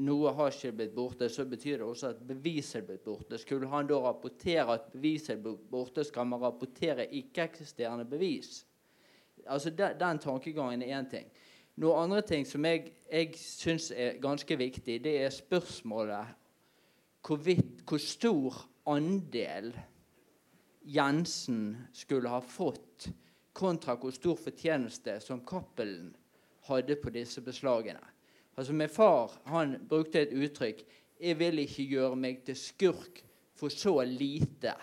[0.04, 3.38] noe har ikke blitt borte, så betyr det også at beviset er blitt borte.
[3.40, 8.66] Skulle han da rapportere at beviset er blitt borte, skal man rapportere ikke-eksisterende bevis.
[9.46, 11.30] Altså Den, den tankegangen er én ting.
[11.76, 16.34] Noe andre ting som jeg, jeg syns er ganske viktig, det er spørsmålet
[17.26, 19.72] hvorvidt, hvor stor andel
[20.86, 23.08] Jensen skulle ha fått,
[23.56, 26.12] kontra hvor stor fortjeneste som Cappelen
[26.68, 28.02] hadde på disse beslagene.
[28.56, 30.84] Altså Min far han brukte et uttrykk
[31.20, 33.22] 'Jeg vil ikke gjøre meg til skurk
[33.54, 34.76] for så lite'.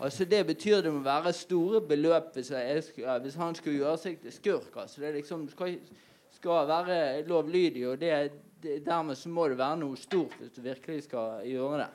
[0.00, 2.82] Altså Det betyr det må være store beløp hvis, jeg,
[3.20, 4.76] hvis han skulle gjøre seg til skurk.
[4.76, 5.78] Altså Det liksom skal,
[6.30, 10.60] skal være lovlydig, og det, det, dermed så må det være noe stort hvis du
[10.62, 11.88] virkelig skal gjøre det.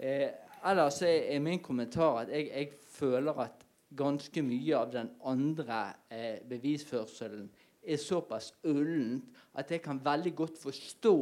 [0.00, 0.28] Eh,
[0.70, 3.63] ellers er, er min kommentar at jeg, jeg, føler at
[3.96, 5.80] ganske mye av den andre
[6.10, 7.48] eh, bevisførselen
[7.84, 11.16] er såpass ullent at jeg kan veldig godt forstå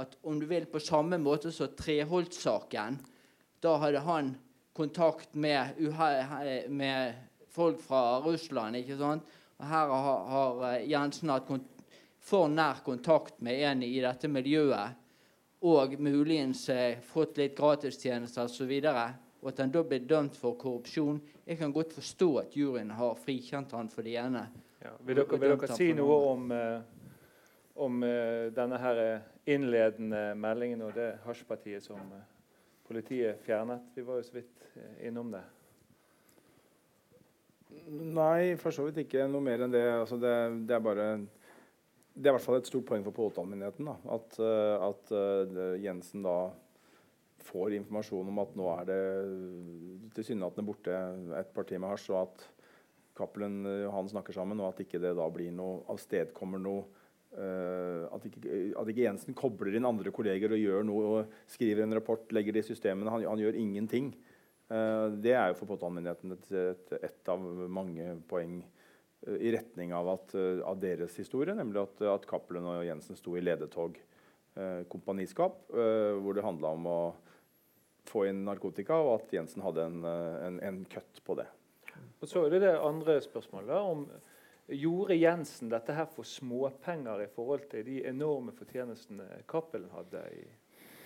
[0.00, 2.96] at om du vil på samme måte som Treholt-saken,
[3.62, 4.32] da hadde han
[4.72, 5.76] kontakt med,
[6.68, 7.14] med,
[7.52, 8.76] folk fra Russland.
[8.76, 9.26] ikke sant?
[9.58, 11.50] Og her har, har eh, Jensen hatt
[12.22, 14.96] for nær kontakt med en i dette miljøet
[15.62, 18.72] og muligens eh, fått litt gratistjenester osv.
[19.42, 21.18] Og at han da ble dømt for korrupsjon.
[21.46, 24.44] Jeg kan godt forstå at juryen har frikjent han for det ene.
[24.82, 24.92] Ja.
[25.02, 27.08] Vil, dere, vil dere si noe om, uh,
[27.82, 29.02] om uh, denne her
[29.50, 32.22] innledende meldingen og det hasjpartiet som uh,
[32.86, 33.90] politiet fjernet?
[33.96, 34.70] Vi var jo så vidt
[35.02, 35.42] innom det.
[37.90, 39.86] Nei, for så vidt ikke noe mer enn det.
[39.96, 40.34] Altså det,
[40.68, 41.06] det er bare
[42.12, 43.88] det er i hvert fall et stort poeng for påtalemyndigheten.
[44.12, 46.36] At, uh, at uh, Jensen da
[47.46, 49.02] får informasjon om at nå er det
[50.16, 50.96] tilsynelatende borte
[51.38, 52.48] et parti med hasj, og at
[53.18, 56.84] Cappelen og han snakker sammen, og at ikke det da blir noe avstedkommer noe
[57.32, 58.40] at ikke,
[58.76, 62.52] at, ikke, Jensen kobler inn andre kolleger og gjør noe, og skriver en rapport, legger
[62.52, 63.08] det i systemene.
[63.08, 64.10] Han, han gjør ingenting.
[65.24, 68.58] det er jo for påtalemyndigheten et, et, et av mange poeng
[69.26, 73.36] i retning av, at, eh, av, deres historie, nemlig at, at Cappelen og Jensen sto
[73.38, 73.98] i ledetog.
[74.58, 76.98] Eh, kompaniskap, eh, hvor det handla om å
[78.08, 81.48] få inn narkotika, og at Jensen hadde en, eh, en, en køtt på det.
[82.22, 83.76] Og så er det det andre spørsmålet.
[83.76, 84.06] om
[84.72, 90.22] Gjorde Jensen dette her for småpenger i forhold til de enorme fortjenestene Cappelen hadde?
[90.30, 90.44] i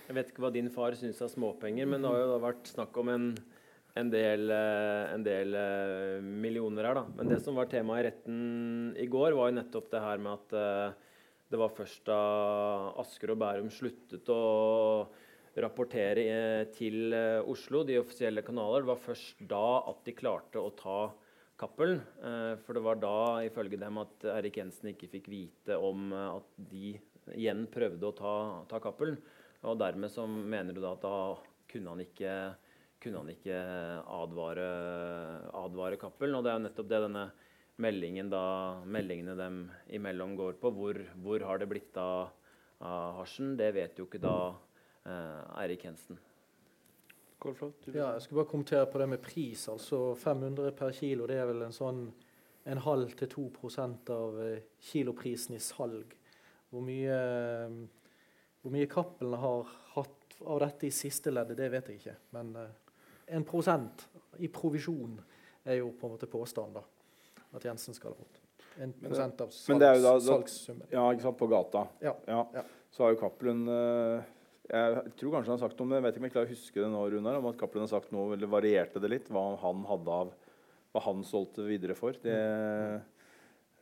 [0.07, 3.01] Jeg vet ikke hva din far syns av småpenger, men det har jo vært snakk
[3.03, 3.31] om en
[3.97, 6.99] en del, eh, en del, eh, millioner her.
[6.99, 7.07] Da.
[7.17, 10.33] Men det som var temaet i retten i går, var jo nettopp det her med
[10.37, 10.97] at
[11.51, 12.19] det var først da
[13.01, 15.07] Asker og Bærum sluttet å
[15.65, 16.25] rapportere
[16.75, 20.99] til uh, Oslo, de offisielle kanaler, det var først da at de klarte å ta
[21.57, 22.03] Cappelen.
[22.21, 26.53] Uh, for det var da, ifølge dem, at Erik Jensen ikke fikk vite om at
[26.71, 26.95] de
[27.35, 28.37] igjen prøvde å ta,
[28.71, 29.19] ta Cappelen.
[29.67, 31.19] Og dermed så mener du da at da
[31.67, 32.37] kunne han ikke
[33.03, 33.57] kunne han ikke
[34.11, 34.69] advare,
[35.55, 36.39] advare Cappelen.
[36.39, 37.27] Og det er nettopp det denne
[37.83, 38.45] meldingen da,
[38.89, 39.61] meldingene dem
[39.99, 40.73] imellom går på.
[40.75, 42.33] Hvor, hvor har det blitt av,
[42.81, 43.55] av hasjen?
[43.59, 44.57] Det vet jo ikke da eh,
[45.07, 46.19] Eirik Hensen.
[47.95, 49.69] Ja, jeg skal bare kommentere på det med pris.
[49.69, 52.07] altså 500 per kilo det er vel en sånn
[52.67, 53.45] en halv til 2
[54.11, 56.17] av eh, kiloprisen i salg.
[56.71, 57.19] Hvor mye,
[58.61, 62.17] hvor mye Cappelen har hatt av dette i siste leddet, det vet jeg ikke.
[62.35, 62.67] Men uh,
[63.39, 64.09] en prosent
[64.43, 65.15] i provisjon
[65.65, 67.45] er jo på en måte påstanden, da.
[67.57, 68.43] At Jensen skal ha fått.
[68.83, 70.91] En prosent av salgs, salgssummen.
[70.91, 71.87] Ja, ikke sant, på gata.
[72.03, 72.13] Ja.
[72.27, 72.43] ja.
[72.59, 72.65] ja.
[72.93, 74.27] Så har jo Cappelen uh,
[74.67, 76.49] Jeg tror kanskje han har sagt noe om det, jeg vet ikke om jeg klarer
[76.49, 79.31] å huske det nå, Runar, om at Cappelen har sagt noe, eller varierte det litt,
[79.31, 80.33] hva han hadde av
[80.95, 82.17] Hva han solgte videre for.
[82.23, 82.37] Det,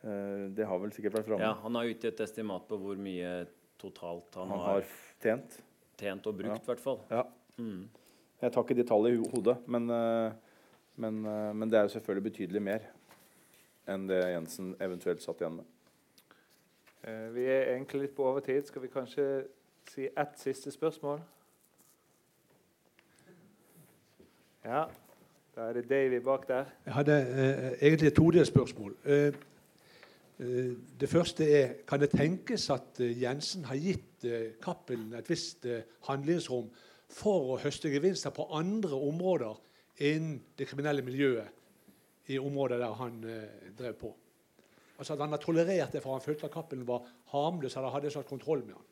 [0.03, 1.45] uh, det har vel sikkert vært framme.
[1.47, 3.45] Ja, han har utgitt et estimat på hvor mye
[3.81, 5.59] totalt han, han har, har tjent.
[5.99, 6.99] Tjent og brukt, i hvert fall.
[7.09, 7.23] Ja.
[7.57, 7.85] Mm.
[8.43, 10.33] Jeg tar ikke de tallene i hodet, men, eh,
[11.01, 12.89] men, eh, men, det er jo selvfølgelig betydelig mer
[13.87, 15.71] enn det Jensen eventuelt satt igjen med.
[17.05, 18.67] Eh, vi er egentlig litt på overtid.
[18.67, 19.25] Skal vi kanskje
[19.91, 21.19] si ett siste spørsmål?
[24.65, 24.85] Ja.
[25.55, 26.65] Da er det Davy bak der.
[26.85, 28.95] Jeg hadde eh, egentlig et todelt spørsmål.
[29.05, 29.27] Eh,
[30.39, 34.25] eh, det første er Kan det tenkes at Jensen har gitt
[34.61, 35.67] Cappelen et visst
[36.07, 36.69] handlingsrom
[37.09, 39.61] for å høste gevinster på andre områder
[40.03, 44.11] innen det kriminelle miljøet i områder der han eh, drev på.
[44.97, 48.09] Altså At han har tolerert det for han følte at Cappelen var harmløs eller hadde
[48.09, 48.85] en slags kontroll med han.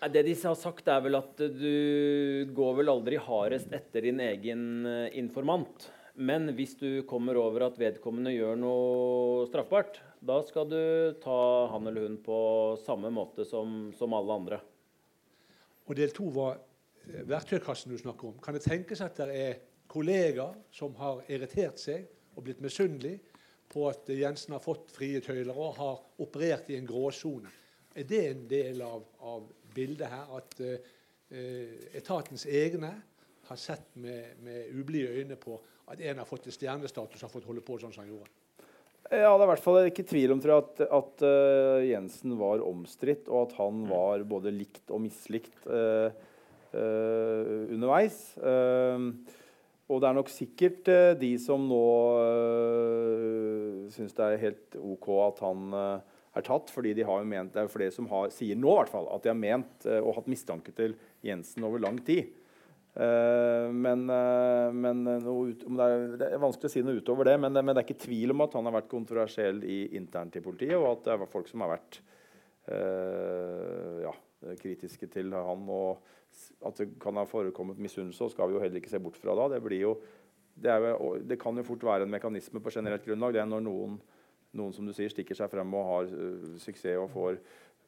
[0.00, 4.86] Det de har sagt, er vel at du går vel aldri hardest etter din egen
[4.88, 5.90] eh, informant.
[6.16, 10.80] Men hvis du kommer over at vedkommende gjør noe straffbart, da skal du
[11.20, 11.36] ta
[11.74, 12.40] han eller hun på
[12.80, 14.62] samme måte som, som alle andre.
[15.84, 16.56] Og del to var
[17.04, 18.40] eh, verktøykassen du snakker om.
[18.40, 23.18] Kan det tenkes at det er kollegaer som har irritert seg og blitt misunnelig
[23.68, 27.52] på at Jensen har fått frie tøyler og har operert i en gråsone?
[27.94, 30.74] Er det en del av, av bildet her at uh,
[31.96, 32.92] etatens egne
[33.50, 35.56] har sett med, med ublide øyne på
[35.90, 38.30] at en har fått stjernestatus og har fått holde på sånn som han gjorde?
[39.10, 42.36] Ja, Det er i hvert fall ikke tvil om tror jeg, at, at uh, Jensen
[42.38, 46.14] var omstridt, og at han var både likt og mislikt uh,
[46.76, 48.20] uh, underveis.
[49.90, 51.82] og det er nok sikkert de som nå
[52.22, 55.74] uh, syns det er helt OK at han
[56.36, 58.70] er tatt, fordi de har jo ment, det er jo flere som har, sier nå
[58.70, 60.94] i hvert fall, at de har ment og hatt mistanke til
[61.26, 62.30] Jensen over lang tid.
[62.90, 67.36] Uh, men, uh, men ut, det, er, det, er, vanskelig å si noe utover det.
[67.38, 70.42] Men, men, det er ikke tvil om at han har vært kontroversiell i, internt i
[70.42, 72.00] politiet, og at det er folk som har vært
[72.72, 74.14] uh, ja,
[74.58, 75.68] kritiske til han.
[75.70, 76.02] Og
[76.66, 79.46] at det kan ha forekommet misunnelse, skal vi jo heller ikke se bort fra da.
[79.54, 79.94] Det, jo,
[80.58, 83.36] det, jo, det, kan jo fort være en mekanisme på generelt grunnlag.
[83.36, 84.00] Det er når noen,
[84.56, 86.14] noen som du sier, stikker seg frem og har
[86.58, 87.36] suksess og får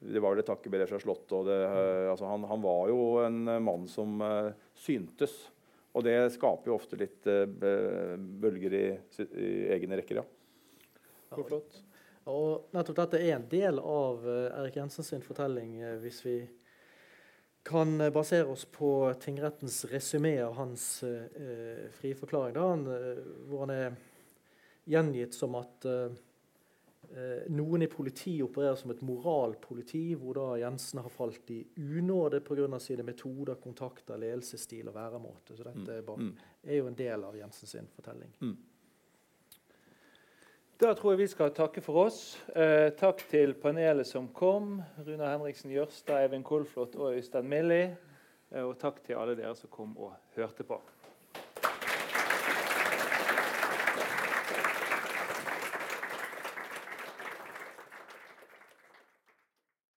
[0.02, 1.34] det var vel et takkebrev fra Slottet.
[1.46, 5.34] Det, uh, altså han, han, var jo en mann som uh, syntes.
[5.92, 7.46] Og det skaper jo ofte litt uh,
[8.16, 8.86] bølger i,
[9.28, 10.26] i, egne rekker, ja.
[11.32, 11.78] Hvor flott.
[12.30, 16.36] Og nettopp dette er en del av Erik Jensen sin fortelling, hvis vi
[17.66, 18.90] kan basere oss på
[19.22, 22.84] tingrettens resymé av hans eh, frie forklaring, da, han,
[23.48, 23.96] hvor han er
[24.92, 26.31] gjengitt som at eh, Eh,
[27.52, 32.78] noen i politiet opererer som et moralpoliti, hvor da Jensen har falt i unåde pga.
[32.80, 35.56] sine metoder, kontakter, ledelsesstil og væremåte.
[35.56, 36.36] Så dette er, bare, mm.
[36.64, 38.32] er, jo en del av Jensens fortelling.
[38.40, 38.56] Mm.
[40.82, 42.22] Da tror jeg vi skal takke for oss.
[42.56, 44.80] Eh, takk til panelet som kom.
[45.06, 47.92] Runa Henriksen Jørstad, Eivind Kolflot og Øystein Millie.
[48.50, 50.80] Eh, og takk til alle dere som kom og hørte på.